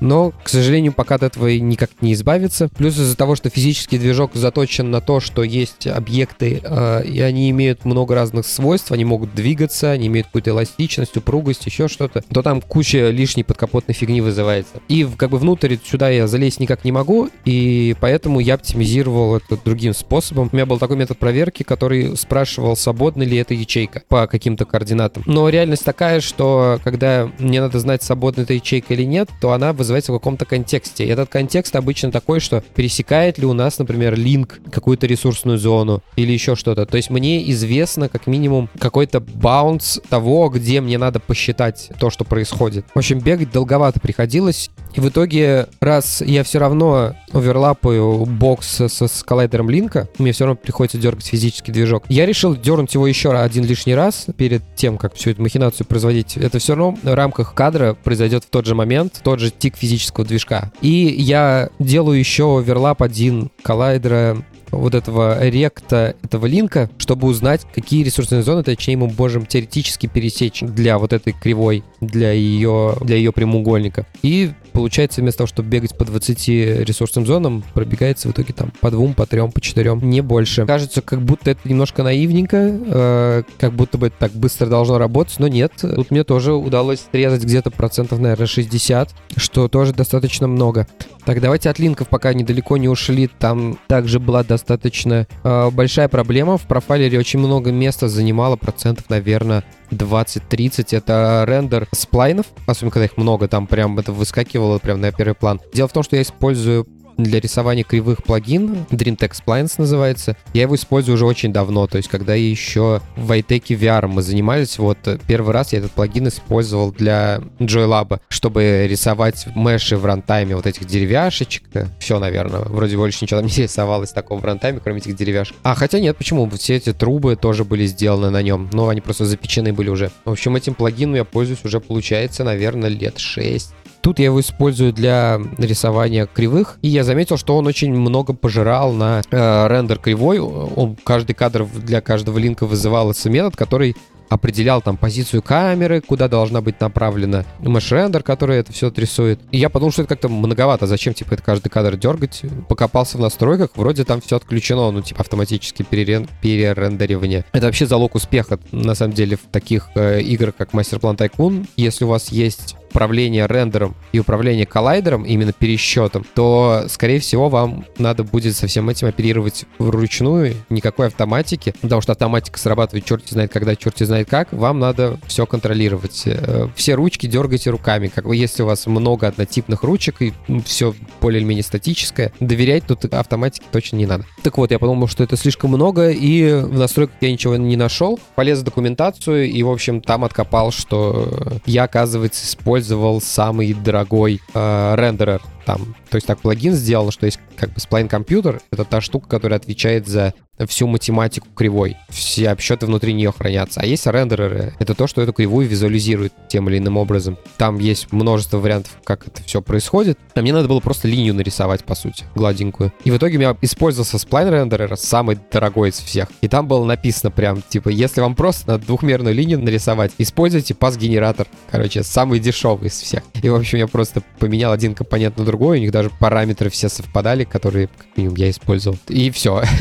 Но, 0.00 0.32
к 0.42 0.48
сожалению, 0.48 0.92
пока 0.92 1.16
от 1.16 1.22
этого 1.22 1.48
никак 1.48 1.90
не 2.00 2.12
избавиться. 2.12 2.68
Плюс 2.68 2.94
из-за 2.98 3.16
того, 3.16 3.36
что 3.36 3.50
физический 3.50 3.98
движок 3.98 4.32
заточен 4.34 4.90
на 4.90 5.00
то, 5.00 5.20
что 5.20 5.42
есть 5.42 5.86
объекты, 5.86 6.60
э, 6.62 7.04
и 7.04 7.20
они 7.20 7.50
имеют 7.50 7.84
много 7.84 8.14
разных 8.14 8.46
свойств, 8.46 8.92
они 8.92 9.04
могут 9.04 9.34
двигаться, 9.34 9.90
они 9.90 10.06
имеют 10.06 10.28
какую-то 10.28 10.50
эластичность, 10.50 11.16
упругость, 11.16 11.66
еще 11.66 11.88
что-то, 11.88 12.22
то 12.22 12.42
там 12.42 12.60
куча 12.60 13.10
лишней 13.10 13.44
подкапотной 13.44 13.94
фигни 13.94 14.20
вызывается. 14.20 14.80
И 14.88 15.06
как 15.16 15.30
бы 15.30 15.38
внутрь 15.38 15.76
сюда 15.84 16.08
я 16.10 16.26
залезть 16.26 16.60
никак 16.60 16.84
не 16.84 16.92
могу, 16.92 17.28
и 17.44 17.96
поэтому 18.00 18.40
я 18.40 18.54
оптимизировал 18.54 19.36
это 19.36 19.58
другим 19.62 19.94
способом. 19.94 20.48
У 20.52 20.56
меня 20.56 20.66
был 20.66 20.78
такой 20.78 20.96
метод 20.96 21.18
проверки, 21.18 21.62
который 21.62 22.07
спрашивал, 22.16 22.76
свободна 22.76 23.22
ли 23.22 23.36
эта 23.36 23.54
ячейка 23.54 24.02
по 24.08 24.26
каким-то 24.26 24.64
координатам. 24.64 25.22
Но 25.26 25.48
реальность 25.48 25.84
такая, 25.84 26.20
что 26.20 26.80
когда 26.84 27.30
мне 27.38 27.60
надо 27.60 27.78
знать, 27.78 28.02
свободна 28.02 28.42
эта 28.42 28.54
ячейка 28.54 28.94
или 28.94 29.04
нет, 29.04 29.28
то 29.40 29.52
она 29.52 29.72
вызывается 29.72 30.12
в 30.12 30.16
каком-то 30.16 30.44
контексте. 30.44 31.04
И 31.04 31.08
этот 31.08 31.28
контекст 31.28 31.74
обычно 31.76 32.10
такой, 32.10 32.40
что 32.40 32.62
пересекает 32.74 33.38
ли 33.38 33.46
у 33.46 33.52
нас, 33.52 33.78
например, 33.78 34.16
линк 34.16 34.60
какую-то 34.70 35.06
ресурсную 35.06 35.58
зону 35.58 36.02
или 36.16 36.32
еще 36.32 36.56
что-то. 36.56 36.86
То 36.86 36.96
есть 36.96 37.10
мне 37.10 37.50
известно 37.50 38.08
как 38.08 38.26
минимум 38.26 38.68
какой-то 38.78 39.20
баунс 39.20 40.00
того, 40.08 40.48
где 40.48 40.80
мне 40.80 40.98
надо 40.98 41.20
посчитать 41.20 41.90
то, 41.98 42.10
что 42.10 42.24
происходит. 42.24 42.86
В 42.94 42.98
общем, 42.98 43.18
бегать 43.20 43.50
долговато 43.52 44.00
приходилось. 44.00 44.70
И 44.94 45.00
в 45.00 45.08
итоге, 45.08 45.66
раз 45.80 46.22
я 46.22 46.42
все 46.44 46.58
равно 46.58 47.14
оверлапаю 47.32 48.24
бокс 48.24 48.80
с, 48.80 49.06
с 49.06 49.22
коллайдером 49.22 49.70
линка, 49.70 50.08
мне 50.18 50.32
все 50.32 50.44
равно 50.44 50.56
приходится 50.56 50.98
дергать 50.98 51.26
физический 51.26 51.72
движок 51.72 51.97
движок. 51.98 52.04
Я 52.08 52.26
решил 52.26 52.56
дернуть 52.56 52.94
его 52.94 53.06
еще 53.06 53.32
один 53.32 53.64
лишний 53.64 53.94
раз 53.94 54.26
перед 54.36 54.62
тем, 54.76 54.98
как 54.98 55.14
всю 55.14 55.30
эту 55.30 55.42
махинацию 55.42 55.86
производить. 55.86 56.36
Это 56.36 56.58
все 56.58 56.74
равно 56.74 56.98
в 57.02 57.14
рамках 57.14 57.54
кадра 57.54 57.94
произойдет 57.94 58.44
в 58.44 58.50
тот 58.50 58.66
же 58.66 58.74
момент, 58.74 59.20
тот 59.22 59.40
же 59.40 59.50
тик 59.50 59.76
физического 59.76 60.26
движка. 60.26 60.72
И 60.80 60.88
я 60.88 61.70
делаю 61.78 62.18
еще 62.18 62.58
оверлап 62.58 63.02
один 63.02 63.50
коллайдера 63.62 64.38
вот 64.70 64.94
этого 64.94 65.48
ректа, 65.48 66.14
этого 66.22 66.44
линка, 66.44 66.90
чтобы 66.98 67.26
узнать, 67.26 67.66
какие 67.74 68.04
ресурсные 68.04 68.42
зоны, 68.42 68.62
точнее, 68.62 68.98
мы 68.98 69.10
можем 69.16 69.46
теоретически 69.46 70.06
пересечь 70.06 70.60
для 70.60 70.98
вот 70.98 71.14
этой 71.14 71.32
кривой, 71.32 71.84
для 72.02 72.32
ее, 72.32 72.96
для 73.00 73.16
ее 73.16 73.32
прямоугольника. 73.32 74.06
И 74.22 74.50
получается, 74.78 75.22
вместо 75.22 75.38
того, 75.38 75.48
чтобы 75.48 75.70
бегать 75.70 75.96
по 75.96 76.04
20 76.04 76.48
ресурсным 76.86 77.26
зонам, 77.26 77.64
пробегается 77.74 78.28
в 78.28 78.30
итоге 78.30 78.52
там 78.54 78.70
по 78.80 78.92
двум, 78.92 79.12
по 79.12 79.26
трем, 79.26 79.50
по 79.50 79.60
четырем, 79.60 79.98
не 80.08 80.20
больше. 80.20 80.66
Кажется, 80.66 81.02
как 81.02 81.20
будто 81.20 81.50
это 81.50 81.68
немножко 81.68 82.04
наивненько, 82.04 82.56
э, 82.56 83.42
как 83.58 83.72
будто 83.72 83.98
бы 83.98 84.06
это 84.06 84.16
так 84.20 84.30
быстро 84.30 84.66
должно 84.66 84.98
работать, 84.98 85.40
но 85.40 85.48
нет. 85.48 85.72
Тут 85.80 86.12
мне 86.12 86.22
тоже 86.22 86.52
удалось 86.52 87.00
срезать 87.10 87.42
где-то 87.42 87.72
процентов, 87.72 88.20
наверное, 88.20 88.46
60, 88.46 89.10
что 89.36 89.66
тоже 89.66 89.92
достаточно 89.92 90.46
много. 90.46 90.86
Так, 91.24 91.40
давайте 91.40 91.70
от 91.70 91.80
линков, 91.80 92.06
пока 92.06 92.32
недалеко 92.32 92.76
не 92.76 92.88
ушли. 92.88 93.28
Там 93.38 93.80
также 93.88 94.20
была 94.20 94.44
достаточно 94.44 95.26
э, 95.42 95.70
большая 95.72 96.06
проблема. 96.06 96.56
В 96.56 96.68
профайлере 96.68 97.18
очень 97.18 97.40
много 97.40 97.72
места 97.72 98.08
занимало, 98.08 98.54
процентов, 98.54 99.10
наверное, 99.10 99.64
20-30 99.90 100.96
это 100.96 101.44
рендер 101.46 101.88
сплайнов, 101.92 102.46
особенно 102.66 102.90
когда 102.90 103.04
их 103.06 103.16
много, 103.16 103.48
там 103.48 103.66
прям 103.66 103.98
это 103.98 104.12
выскакивало 104.12 104.78
прям 104.78 105.00
на 105.00 105.12
первый 105.12 105.34
план. 105.34 105.60
Дело 105.72 105.88
в 105.88 105.92
том, 105.92 106.02
что 106.02 106.16
я 106.16 106.22
использую 106.22 106.86
для 107.18 107.40
рисования 107.40 107.84
кривых 107.84 108.22
плагин, 108.22 108.86
DreamText 108.90 109.42
Splines 109.44 109.74
называется. 109.76 110.36
Я 110.54 110.62
его 110.62 110.76
использую 110.76 111.16
уже 111.16 111.26
очень 111.26 111.52
давно, 111.52 111.86
то 111.86 111.96
есть 111.96 112.08
когда 112.08 112.34
еще 112.34 113.02
в 113.16 113.30
iTech 113.32 113.64
VR 113.68 114.06
мы 114.06 114.22
занимались, 114.22 114.78
вот 114.78 114.98
первый 115.26 115.52
раз 115.52 115.72
я 115.72 115.80
этот 115.80 115.92
плагин 115.92 116.28
использовал 116.28 116.92
для 116.92 117.40
JoyLab, 117.58 118.20
чтобы 118.28 118.86
рисовать 118.88 119.46
меши 119.54 119.96
в 119.96 120.06
рантайме 120.06 120.54
вот 120.54 120.66
этих 120.66 120.86
деревяшечек. 120.86 121.64
Все, 121.98 122.18
наверное, 122.18 122.60
вроде 122.60 122.96
больше 122.96 123.18
ничего 123.22 123.40
там 123.40 123.48
не 123.56 123.64
рисовалось 123.64 124.12
такого 124.12 124.38
в 124.38 124.44
рантайме, 124.44 124.80
кроме 124.82 124.98
этих 124.98 125.16
деревяшек. 125.16 125.56
А, 125.64 125.74
хотя 125.74 125.98
нет, 125.98 126.16
почему? 126.16 126.48
Все 126.50 126.76
эти 126.76 126.92
трубы 126.92 127.36
тоже 127.36 127.64
были 127.64 127.86
сделаны 127.86 128.30
на 128.30 128.42
нем, 128.42 128.70
но 128.72 128.88
они 128.88 129.00
просто 129.00 129.24
запечены 129.24 129.72
были 129.72 129.90
уже. 129.90 130.10
В 130.24 130.30
общем, 130.30 130.54
этим 130.54 130.74
плагином 130.74 131.16
я 131.16 131.24
пользуюсь 131.24 131.64
уже, 131.64 131.80
получается, 131.80 132.44
наверное, 132.44 132.88
лет 132.88 133.18
6 133.18 133.74
Тут 134.08 134.20
я 134.20 134.24
его 134.24 134.40
использую 134.40 134.94
для 134.94 135.38
рисования 135.58 136.24
кривых, 136.24 136.78
и 136.80 136.88
я 136.88 137.04
заметил, 137.04 137.36
что 137.36 137.58
он 137.58 137.66
очень 137.66 137.92
много 137.92 138.32
пожирал 138.32 138.94
на 138.94 139.20
э, 139.30 139.66
рендер 139.68 139.98
кривой. 139.98 140.38
Он 140.38 140.96
каждый 141.04 141.34
кадр 141.34 141.66
для 141.66 142.00
каждого 142.00 142.38
линка 142.38 142.64
вызывался 142.64 143.28
метод, 143.28 143.54
который 143.54 143.96
определял 144.30 144.80
там 144.80 144.96
позицию 144.96 145.42
камеры, 145.42 146.00
куда 146.00 146.28
должна 146.28 146.62
быть 146.62 146.80
направлена 146.80 147.44
меш-рендер, 147.60 148.22
который 148.22 148.56
это 148.56 148.72
все 148.72 148.88
отрисует. 148.88 149.40
И 149.50 149.58
я 149.58 149.68
подумал, 149.68 149.92
что 149.92 150.02
это 150.02 150.08
как-то 150.14 150.30
многовато. 150.30 150.86
Зачем, 150.86 151.12
типа, 151.12 151.34
это 151.34 151.42
каждый 151.42 151.68
кадр 151.68 151.96
дергать? 151.96 152.42
Покопался 152.68 153.18
в 153.18 153.20
настройках, 153.20 153.70
вроде 153.74 154.04
там 154.04 154.22
все 154.22 154.36
отключено, 154.36 154.90
ну, 154.90 155.02
типа, 155.02 155.20
автоматически 155.20 155.82
перерен... 155.82 156.28
перерендеривание. 156.40 157.44
Это 157.52 157.66
вообще 157.66 157.86
залог 157.86 158.14
успеха, 158.14 158.58
на 158.72 158.94
самом 158.94 159.12
деле, 159.12 159.36
в 159.36 159.50
таких 159.50 159.90
э, 159.94 160.22
играх, 160.22 160.54
как 160.56 160.70
Master 160.70 160.98
Plan 160.98 161.16
Tycoon. 161.16 161.66
Если 161.76 162.04
у 162.04 162.08
вас 162.08 162.30
есть 162.30 162.76
управление 162.90 163.46
рендером 163.46 163.94
и 164.12 164.18
управление 164.18 164.66
коллайдером, 164.66 165.24
именно 165.24 165.52
пересчетом, 165.52 166.24
то, 166.34 166.84
скорее 166.88 167.20
всего, 167.20 167.48
вам 167.48 167.84
надо 167.98 168.24
будет 168.24 168.56
со 168.56 168.66
всем 168.66 168.88
этим 168.88 169.08
оперировать 169.08 169.64
вручную, 169.78 170.54
никакой 170.70 171.06
автоматики, 171.08 171.74
потому 171.80 172.00
что 172.00 172.12
автоматика 172.12 172.58
срабатывает 172.58 173.04
черти 173.04 173.32
знает 173.32 173.52
когда, 173.52 173.76
черти 173.76 174.04
знает 174.04 174.28
как, 174.28 174.52
вам 174.52 174.78
надо 174.78 175.18
все 175.26 175.46
контролировать. 175.46 176.22
Э, 176.26 176.68
все 176.74 176.94
ручки 176.94 177.26
дергайте 177.26 177.70
руками, 177.70 178.08
как 178.08 178.24
если 178.26 178.62
у 178.62 178.66
вас 178.66 178.86
много 178.86 179.26
однотипных 179.26 179.82
ручек 179.82 180.22
и 180.22 180.32
все 180.64 180.94
более 181.20 181.40
или 181.40 181.48
менее 181.48 181.64
статическое, 181.64 182.32
доверять 182.40 182.84
тут 182.86 183.04
автоматике 183.12 183.66
точно 183.70 183.96
не 183.96 184.06
надо. 184.06 184.24
Так 184.42 184.58
вот, 184.58 184.70
я 184.70 184.78
подумал, 184.78 185.08
что 185.08 185.24
это 185.24 185.36
слишком 185.36 185.70
много, 185.70 186.10
и 186.10 186.52
в 186.52 186.78
настройках 186.78 187.16
я 187.20 187.32
ничего 187.32 187.56
не 187.56 187.76
нашел. 187.76 188.18
Полез 188.34 188.60
в 188.60 188.64
документацию, 188.64 189.50
и, 189.50 189.62
в 189.62 189.70
общем, 189.70 190.00
там 190.00 190.24
откопал, 190.24 190.72
что 190.72 191.58
я, 191.66 191.84
оказывается, 191.84 192.44
использую 192.44 192.77
использовал 192.78 193.20
самый 193.20 193.74
дорогой 193.74 194.40
э, 194.54 194.94
рендерер 194.96 195.42
там. 195.68 195.94
То 196.08 196.14
есть 196.14 196.26
так 196.26 196.38
плагин 196.38 196.72
сделал, 196.72 197.10
что 197.10 197.26
есть 197.26 197.38
как 197.54 197.74
бы 197.74 197.80
сплайн 197.80 198.08
компьютер. 198.08 198.62
Это 198.70 198.86
та 198.86 199.02
штука, 199.02 199.28
которая 199.28 199.58
отвечает 199.58 200.08
за 200.08 200.32
всю 200.66 200.88
математику 200.88 201.46
кривой. 201.54 201.96
Все 202.08 202.50
обсчеты 202.50 202.86
внутри 202.86 203.12
нее 203.12 203.32
хранятся. 203.36 203.80
А 203.80 203.86
есть 203.86 204.06
рендереры. 204.06 204.74
Это 204.80 204.94
то, 204.94 205.06
что 205.06 205.22
эту 205.22 205.32
кривую 205.32 205.68
визуализирует 205.68 206.32
тем 206.48 206.68
или 206.68 206.78
иным 206.78 206.96
образом. 206.96 207.38
Там 207.58 207.78
есть 207.78 208.10
множество 208.12 208.58
вариантов, 208.58 208.98
как 209.04 209.28
это 209.28 209.42
все 209.44 209.62
происходит. 209.62 210.18
А 210.34 210.40
мне 210.40 210.52
надо 210.52 210.66
было 210.66 210.80
просто 210.80 211.06
линию 211.06 211.34
нарисовать, 211.34 211.84
по 211.84 211.94
сути, 211.94 212.24
гладенькую. 212.34 212.92
И 213.04 213.10
в 213.10 213.16
итоге 213.16 213.36
у 213.36 213.40
меня 213.40 213.56
использовался 213.60 214.18
сплайн 214.18 214.48
рендерер, 214.48 214.96
самый 214.96 215.38
дорогой 215.52 215.90
из 215.90 215.98
всех. 215.98 216.28
И 216.40 216.48
там 216.48 216.66
было 216.66 216.84
написано 216.84 217.30
прям, 217.30 217.62
типа, 217.62 217.90
если 217.90 218.20
вам 218.20 218.34
просто 218.34 218.68
надо 218.68 218.86
двухмерную 218.86 219.34
линию 219.34 219.60
нарисовать, 219.60 220.12
используйте 220.18 220.74
пас-генератор. 220.74 221.46
Короче, 221.70 222.02
самый 222.02 222.40
дешевый 222.40 222.88
из 222.88 223.00
всех. 223.00 223.22
И, 223.40 223.48
в 223.48 223.54
общем, 223.54 223.78
я 223.78 223.86
просто 223.86 224.22
поменял 224.40 224.72
один 224.72 224.94
компонент 224.94 225.36
на 225.36 225.44
другой, 225.58 225.78
у 225.78 225.80
них 225.80 225.90
даже 225.90 226.10
параметры 226.20 226.70
все 226.70 226.88
совпадали, 226.88 227.42
которые, 227.42 227.88
как 227.88 228.06
минимум, 228.16 228.36
я 228.36 228.48
использовал. 228.48 228.96
И 229.08 229.30
все. 229.30 229.62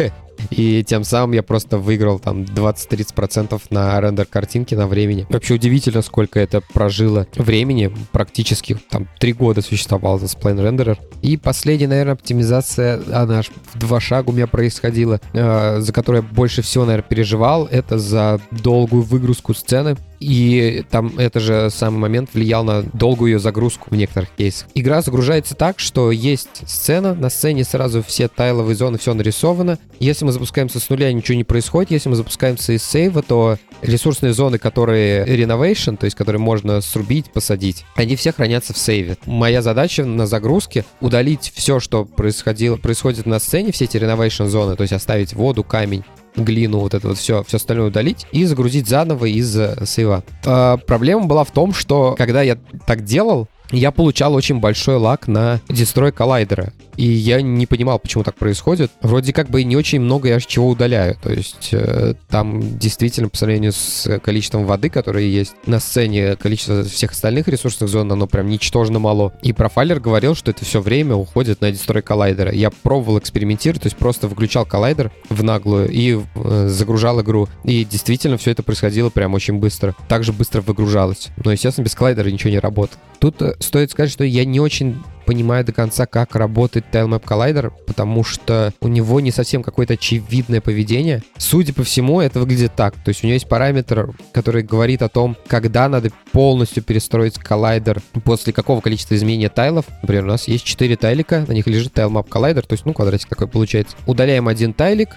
И 0.52 0.84
тем 0.84 1.04
самым 1.04 1.34
я 1.34 1.44
просто 1.44 1.78
выиграл 1.78 2.20
там 2.20 2.42
20-30% 2.44 3.60
на 3.70 4.00
рендер 4.00 4.26
картинки 4.26 4.76
на 4.76 4.88
времени. 4.88 5.26
Вообще 5.30 5.56
удивительно, 5.56 6.02
сколько 6.02 6.40
это 6.40 6.62
прожило 6.74 7.28
времени. 7.36 7.92
Практически 8.12 8.78
там 8.90 9.08
3 9.20 9.34
года 9.34 9.62
существовал 9.62 10.18
этот 10.18 10.32
сплайн 10.32 10.60
рендерер. 10.60 11.00
И 11.22 11.38
последняя, 11.38 11.88
наверное, 11.88 12.14
оптимизация, 12.14 13.02
она 13.12 13.40
аж 13.40 13.50
в 13.74 13.80
два 13.80 14.00
шага 14.00 14.30
у 14.30 14.34
меня 14.34 14.48
происходила, 14.48 15.20
э, 15.34 15.80
за 15.80 15.94
которую 15.94 16.24
я 16.24 16.36
больше 16.36 16.62
всего, 16.62 16.86
наверное, 16.86 17.08
переживал. 17.08 17.66
Это 17.66 17.98
за 17.98 18.40
долгую 18.52 19.04
выгрузку 19.04 19.54
сцены. 19.54 19.96
И 20.20 20.84
там 20.90 21.18
это 21.18 21.40
же 21.40 21.70
самый 21.70 22.00
момент 22.00 22.30
влиял 22.34 22.64
на 22.64 22.84
долгую 22.84 23.34
ее 23.34 23.40
загрузку 23.40 23.90
в 23.90 23.96
некоторых 23.96 24.30
кейсах. 24.38 24.68
Игра 24.74 25.02
загружается 25.02 25.56
так, 25.56 25.80
что 25.80 26.12
есть 26.12 26.68
сцена, 26.68 27.14
на 27.14 27.30
сцене 27.30 27.64
сразу 27.64 28.04
все 28.04 28.28
тайловые 28.28 28.76
зоны, 28.76 28.98
все 28.98 29.14
нарисовано. 29.14 29.78
Если 30.00 30.26
мы 30.26 30.32
запускаемся 30.32 30.80
с 30.80 30.90
нуля, 30.90 31.12
ничего 31.12 31.36
не 31.36 31.44
происходит. 31.44 31.92
Если 31.92 32.10
мы 32.10 32.16
запускаемся 32.16 32.74
из 32.74 32.84
сейва, 32.84 33.22
то 33.22 33.58
ресурсные 33.82 34.34
зоны, 34.34 34.58
которые 34.58 35.26
renovation, 35.26 35.98
то 35.98 36.06
есть 36.06 36.16
которые 36.16 36.40
можно 36.40 36.82
срубить, 36.82 37.32
посадить, 37.32 37.86
они 37.96 38.16
все 38.16 38.32
хранятся 38.32 38.74
в 38.74 38.78
сейве. 38.78 39.18
Моя 39.26 39.62
задача 39.62 40.06
на 40.06 40.26
загрузке 40.26 40.86
удалить 41.02 41.52
все, 41.54 41.80
что 41.80 42.06
происходило, 42.06 42.78
происходит 42.78 43.26
на 43.26 43.40
сцене, 43.40 43.72
все 43.72 43.86
эти 43.86 43.98
renovation 43.98 44.48
зоны, 44.48 44.76
то 44.76 44.82
есть 44.82 44.94
оставить 44.94 45.34
воду, 45.34 45.64
камень, 45.64 46.04
глину, 46.44 46.80
вот 46.80 46.94
это 46.94 47.10
вот 47.10 47.18
все, 47.18 47.44
все 47.44 47.58
остальное 47.58 47.88
удалить 47.88 48.26
и 48.32 48.46
загрузить 48.46 48.88
заново 48.88 49.26
из 49.26 49.56
э, 49.58 49.86
сейва. 49.86 50.24
А, 50.46 50.78
проблема 50.78 51.26
была 51.26 51.44
в 51.44 51.52
том, 51.52 51.74
что 51.74 52.16
когда 52.18 52.42
я 52.42 52.58
так 52.86 53.04
делал, 53.04 53.48
я 53.72 53.92
получал 53.92 54.34
очень 54.34 54.60
большой 54.60 54.96
лак 54.98 55.28
на 55.28 55.60
дестрой 55.70 56.12
коллайдера. 56.12 56.74
И 56.96 57.06
я 57.06 57.42
не 57.42 57.68
понимал, 57.68 58.00
почему 58.00 58.24
так 58.24 58.36
происходит. 58.36 58.92
Вроде 59.02 59.32
как 59.32 59.50
бы 59.50 59.64
не 59.64 59.76
очень 59.76 60.02
много 60.02 60.30
я 60.30 60.40
чего 60.40 60.70
удаляю. 60.70 61.16
То 61.22 61.32
есть 61.32 61.70
э, 61.72 62.16
там 62.28 62.78
действительно 62.80 63.30
по 63.30 63.38
сравнению 63.38 63.72
с 63.72 64.20
количеством 64.20 64.66
воды, 64.66 64.90
которое 64.90 65.26
есть 65.26 65.54
на 65.68 65.80
сцене, 65.80 66.36
количество 66.36 66.84
всех 66.84 67.12
остальных 67.12 67.48
ресурсных 67.48 67.90
зон, 67.90 68.12
оно 68.12 68.26
прям 68.26 68.50
ничтожно 68.50 68.98
мало. 68.98 69.34
И 69.44 69.54
профайлер 69.54 70.00
говорил, 70.00 70.34
что 70.34 70.50
это 70.50 70.66
все 70.66 70.82
время 70.82 71.16
уходит 71.16 71.62
на 71.62 71.72
дестрой 71.72 72.02
коллайдера. 72.02 72.52
Я 72.52 72.72
пробовал 72.72 73.20
экспериментировать, 73.20 73.84
то 73.84 73.88
есть 73.88 73.98
просто 73.98 74.28
выключал 74.28 74.66
коллайдер 74.66 75.12
в 75.30 75.44
наглую 75.44 75.90
и 75.90 76.20
э, 76.36 76.68
загружал 76.68 77.22
игру. 77.22 77.48
И 77.64 77.86
действительно 77.86 78.38
все 78.38 78.52
это 78.52 78.64
происходило 78.64 79.12
прям 79.12 79.36
очень 79.36 79.60
быстро. 79.60 79.96
Также 80.08 80.34
быстро 80.34 80.62
выгружалось. 80.62 81.30
Но, 81.44 81.52
естественно, 81.52 81.86
без 81.86 81.94
коллайдера 81.94 82.30
ничего 82.30 82.50
не 82.50 82.60
работает. 82.60 82.98
Тут 83.20 83.42
э, 83.42 83.56
стоит 83.60 83.92
сказать, 83.92 84.12
что 84.12 84.24
я 84.24 84.46
не 84.46 84.60
очень 84.60 84.98
понимаю 85.26 85.66
до 85.66 85.74
конца, 85.74 86.06
как 86.06 86.36
работает 86.36 86.86
TileMap 86.92 87.24
Collider, 87.24 87.74
потому 87.86 88.24
что 88.24 88.74
у 88.80 88.88
него 88.88 89.20
не 89.20 89.32
совсем 89.32 89.62
какое-то 89.62 89.96
очевидное 89.96 90.62
поведение. 90.62 91.22
Судя 91.38 91.74
по 91.74 91.84
всему, 91.84 92.22
это 92.22 92.40
выглядит 92.40 92.76
так. 92.76 92.96
То 92.96 93.10
есть 93.10 93.24
у 93.24 93.28
него 93.28 93.34
есть 93.34 93.50
параметр, 93.50 94.12
который 94.32 94.64
говорит 94.64 95.02
о 95.02 95.10
том, 95.10 95.36
когда 95.48 95.90
надо 95.90 96.12
полностью 96.32 96.82
перестроить 96.82 97.38
коллайдер 97.38 98.02
после 98.24 98.54
какого 98.54 98.80
количества 98.80 99.16
изменения 99.16 99.50
тайлов. 99.50 99.86
Например, 100.02 100.24
у 100.24 100.28
нас 100.28 100.48
есть 100.48 100.64
4 100.64 100.96
тайлика, 100.96 101.44
на 101.46 101.52
них 101.52 101.68
лежит 101.68 101.94
TileMap 101.94 102.30
Collider, 102.30 102.62
то 102.62 102.74
есть, 102.74 102.86
ну, 102.86 102.94
квадратик 102.94 103.28
такой 103.28 103.50
получается. 103.50 103.98
Удаляем 104.06 104.48
один 104.48 104.74
тайлик, 104.74 105.10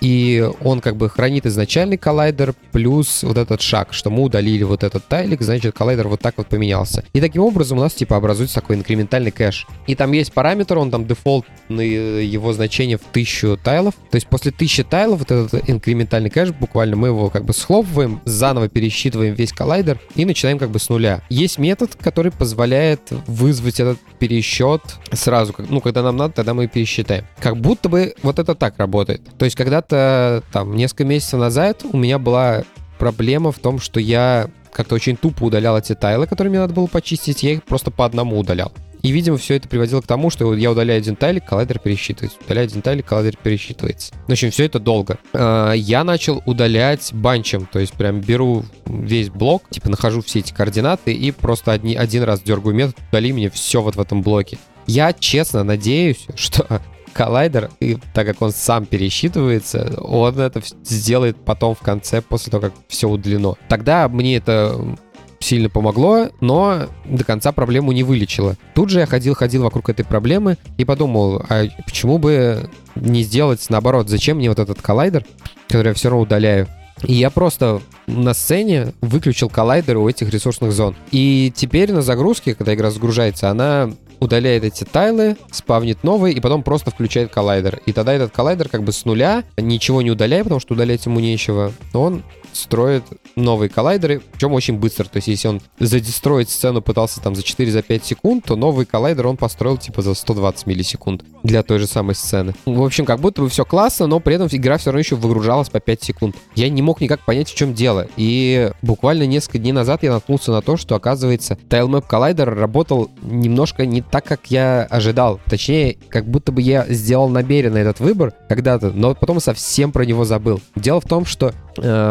и 0.00 0.48
он 0.62 0.80
как 0.80 0.96
бы 0.96 1.08
хранит 1.08 1.46
изначальный 1.46 1.96
коллайдер 1.96 2.54
плюс 2.72 3.22
вот 3.22 3.36
этот 3.36 3.60
шаг, 3.60 3.92
что 3.92 4.10
мы 4.10 4.22
удалили 4.22 4.64
вот 4.64 4.82
этот 4.82 5.06
тайлик, 5.06 5.42
значит 5.42 5.74
коллайдер 5.74 6.08
вот 6.08 6.20
так 6.20 6.34
вот 6.38 6.46
поменялся. 6.46 7.04
И 7.12 7.20
таким 7.20 7.42
образом 7.42 7.78
у 7.78 7.80
нас 7.80 7.94
типа 7.94 8.16
образуется 8.16 8.56
такой 8.56 8.76
инкрементальный 8.76 9.30
кэш. 9.30 9.66
И 9.86 9.94
там 9.94 10.12
есть 10.12 10.32
параметр, 10.32 10.78
он 10.78 10.90
там 10.90 11.06
дефолтный 11.06 12.26
его 12.26 12.52
значение 12.52 12.98
в 12.98 13.08
1000 13.10 13.58
тайлов. 13.58 13.94
То 14.10 14.16
есть 14.16 14.26
после 14.26 14.52
1000 14.52 14.84
тайлов 14.84 15.18
вот 15.20 15.30
этот 15.30 15.68
инкрементальный 15.68 16.30
кэш, 16.30 16.50
буквально 16.50 16.96
мы 16.96 17.08
его 17.08 17.30
как 17.30 17.44
бы 17.44 17.52
схлопываем, 17.52 18.20
заново 18.24 18.68
пересчитываем 18.68 19.34
весь 19.34 19.52
коллайдер 19.52 20.00
и 20.14 20.24
начинаем 20.24 20.58
как 20.58 20.70
бы 20.70 20.78
с 20.78 20.88
нуля. 20.88 21.22
Есть 21.28 21.58
метод, 21.58 21.96
который 22.00 22.32
позволяет 22.32 23.00
вызвать 23.26 23.80
этот 23.80 23.98
пересчет 24.18 24.80
сразу, 25.12 25.54
ну 25.68 25.80
когда 25.80 26.02
нам 26.02 26.16
надо, 26.16 26.34
тогда 26.34 26.54
мы 26.54 26.68
пересчитаем. 26.68 27.26
Как 27.40 27.56
будто 27.56 27.88
бы 27.88 28.14
вот 28.22 28.38
это 28.38 28.54
так 28.54 28.78
работает. 28.78 29.22
То 29.38 29.44
есть 29.44 29.56
когда 29.56 29.82
когда-то, 29.90 30.42
там, 30.52 30.74
несколько 30.76 31.04
месяцев 31.04 31.40
назад 31.40 31.82
у 31.90 31.96
меня 31.96 32.18
была 32.18 32.62
проблема 32.98 33.52
в 33.52 33.58
том, 33.58 33.78
что 33.80 34.00
я 34.00 34.48
как-то 34.72 34.94
очень 34.94 35.16
тупо 35.16 35.44
удалял 35.44 35.76
эти 35.76 35.94
тайлы, 35.94 36.26
которые 36.26 36.50
мне 36.50 36.60
надо 36.60 36.74
было 36.74 36.86
почистить, 36.86 37.42
я 37.42 37.52
их 37.52 37.64
просто 37.64 37.90
по 37.90 38.04
одному 38.04 38.38
удалял. 38.38 38.72
И, 39.02 39.12
видимо, 39.12 39.38
все 39.38 39.54
это 39.54 39.66
приводило 39.66 40.02
к 40.02 40.06
тому, 40.06 40.28
что 40.28 40.54
я 40.54 40.70
удаляю 40.70 40.98
один 40.98 41.16
тайлик, 41.16 41.46
коллайдер 41.46 41.78
пересчитывается. 41.78 42.38
Удаляю 42.44 42.66
один 42.66 42.82
тайлик, 42.82 43.06
коллайдер 43.06 43.34
пересчитывается. 43.42 44.12
В 44.28 44.30
общем, 44.30 44.50
все 44.50 44.66
это 44.66 44.78
долго. 44.78 45.18
А, 45.32 45.72
я 45.72 46.04
начал 46.04 46.42
удалять 46.44 47.08
банчем, 47.14 47.66
то 47.66 47.78
есть 47.78 47.94
прям 47.94 48.20
беру 48.20 48.62
весь 48.84 49.30
блок, 49.30 49.62
типа 49.70 49.88
нахожу 49.88 50.20
все 50.20 50.40
эти 50.40 50.52
координаты 50.52 51.14
и 51.14 51.30
просто 51.30 51.72
одни, 51.72 51.96
один 51.96 52.24
раз 52.24 52.42
дергаю 52.42 52.74
метод, 52.74 52.96
удали 53.08 53.32
мне 53.32 53.48
все 53.48 53.80
вот 53.80 53.96
в 53.96 54.00
этом 54.00 54.20
блоке. 54.20 54.58
Я 54.86 55.14
честно 55.14 55.64
надеюсь, 55.64 56.26
что 56.34 56.82
коллайдер, 57.12 57.70
и 57.80 57.98
так 58.14 58.26
как 58.26 58.42
он 58.42 58.52
сам 58.52 58.86
пересчитывается, 58.86 59.94
он 60.00 60.38
это 60.38 60.62
сделает 60.84 61.36
потом 61.44 61.74
в 61.74 61.80
конце, 61.80 62.20
после 62.22 62.50
того, 62.50 62.62
как 62.62 62.72
все 62.88 63.08
удалено. 63.08 63.54
Тогда 63.68 64.08
мне 64.08 64.36
это 64.36 64.96
сильно 65.40 65.70
помогло, 65.70 66.28
но 66.40 66.86
до 67.04 67.24
конца 67.24 67.52
проблему 67.52 67.92
не 67.92 68.02
вылечило. 68.02 68.56
Тут 68.74 68.90
же 68.90 69.00
я 69.00 69.06
ходил-ходил 69.06 69.62
вокруг 69.62 69.88
этой 69.88 70.04
проблемы 70.04 70.58
и 70.76 70.84
подумал, 70.84 71.42
а 71.48 71.64
почему 71.84 72.18
бы 72.18 72.68
не 72.94 73.22
сделать 73.22 73.64
наоборот, 73.70 74.08
зачем 74.08 74.36
мне 74.36 74.48
вот 74.50 74.58
этот 74.58 74.82
коллайдер, 74.82 75.24
который 75.66 75.88
я 75.88 75.94
все 75.94 76.10
равно 76.10 76.22
удаляю, 76.22 76.68
и 77.02 77.14
я 77.14 77.30
просто 77.30 77.80
на 78.06 78.34
сцене 78.34 78.92
выключил 79.00 79.48
коллайдеры 79.48 79.98
у 79.98 80.08
этих 80.08 80.30
ресурсных 80.30 80.72
зон. 80.72 80.94
И 81.10 81.52
теперь 81.54 81.92
на 81.92 82.02
загрузке, 82.02 82.54
когда 82.54 82.74
игра 82.74 82.90
загружается, 82.90 83.48
она 83.48 83.90
удаляет 84.20 84.64
эти 84.64 84.84
тайлы, 84.84 85.36
спавнит 85.50 86.04
новые 86.04 86.34
и 86.34 86.40
потом 86.40 86.62
просто 86.62 86.90
включает 86.90 87.32
коллайдер. 87.32 87.80
И 87.86 87.92
тогда 87.92 88.12
этот 88.12 88.32
коллайдер 88.32 88.68
как 88.68 88.82
бы 88.82 88.92
с 88.92 89.04
нуля, 89.04 89.44
ничего 89.56 90.02
не 90.02 90.10
удаляя, 90.10 90.42
потому 90.42 90.60
что 90.60 90.74
удалять 90.74 91.04
ему 91.06 91.20
нечего, 91.20 91.72
он 91.92 92.22
строит 92.52 93.04
новые 93.36 93.68
коллайдеры, 93.68 94.20
причем 94.32 94.52
очень 94.52 94.78
быстро. 94.78 95.04
То 95.04 95.16
есть, 95.16 95.28
если 95.28 95.48
он 95.48 95.60
задестроить 95.78 96.50
сцену 96.50 96.82
пытался 96.82 97.20
там 97.20 97.34
за 97.34 97.42
4-5 97.42 98.04
секунд, 98.04 98.44
то 98.44 98.56
новый 98.56 98.86
коллайдер 98.86 99.26
он 99.26 99.36
построил 99.36 99.76
типа 99.76 100.02
за 100.02 100.14
120 100.14 100.66
миллисекунд 100.66 101.24
для 101.42 101.62
той 101.62 101.78
же 101.78 101.86
самой 101.86 102.14
сцены. 102.14 102.54
В 102.64 102.82
общем, 102.82 103.04
как 103.04 103.20
будто 103.20 103.42
бы 103.42 103.48
все 103.48 103.64
классно, 103.64 104.06
но 104.06 104.20
при 104.20 104.34
этом 104.34 104.48
игра 104.50 104.78
все 104.78 104.90
равно 104.90 105.00
еще 105.00 105.16
выгружалась 105.16 105.70
по 105.70 105.80
5 105.80 106.02
секунд. 106.02 106.36
Я 106.54 106.68
не 106.68 106.82
мог 106.82 107.00
никак 107.00 107.24
понять, 107.24 107.48
в 107.48 107.54
чем 107.54 107.74
дело. 107.74 108.08
И 108.16 108.70
буквально 108.82 109.24
несколько 109.24 109.58
дней 109.58 109.72
назад 109.72 110.02
я 110.02 110.12
наткнулся 110.12 110.52
на 110.52 110.62
то, 110.62 110.76
что, 110.76 110.94
оказывается, 110.94 111.58
TileMap 111.68 112.06
Collider 112.08 112.44
работал 112.44 113.10
немножко 113.22 113.86
не 113.86 114.02
так, 114.02 114.24
как 114.24 114.50
я 114.50 114.84
ожидал. 114.84 115.40
Точнее, 115.48 115.96
как 116.08 116.26
будто 116.26 116.52
бы 116.52 116.62
я 116.62 116.86
сделал 116.88 117.28
намеренно 117.28 117.78
этот 117.78 118.00
выбор 118.00 118.32
когда-то, 118.48 118.90
но 118.90 119.14
потом 119.14 119.40
совсем 119.40 119.92
про 119.92 120.04
него 120.04 120.24
забыл. 120.24 120.60
Дело 120.76 121.00
в 121.00 121.06
том, 121.06 121.24
что 121.24 121.52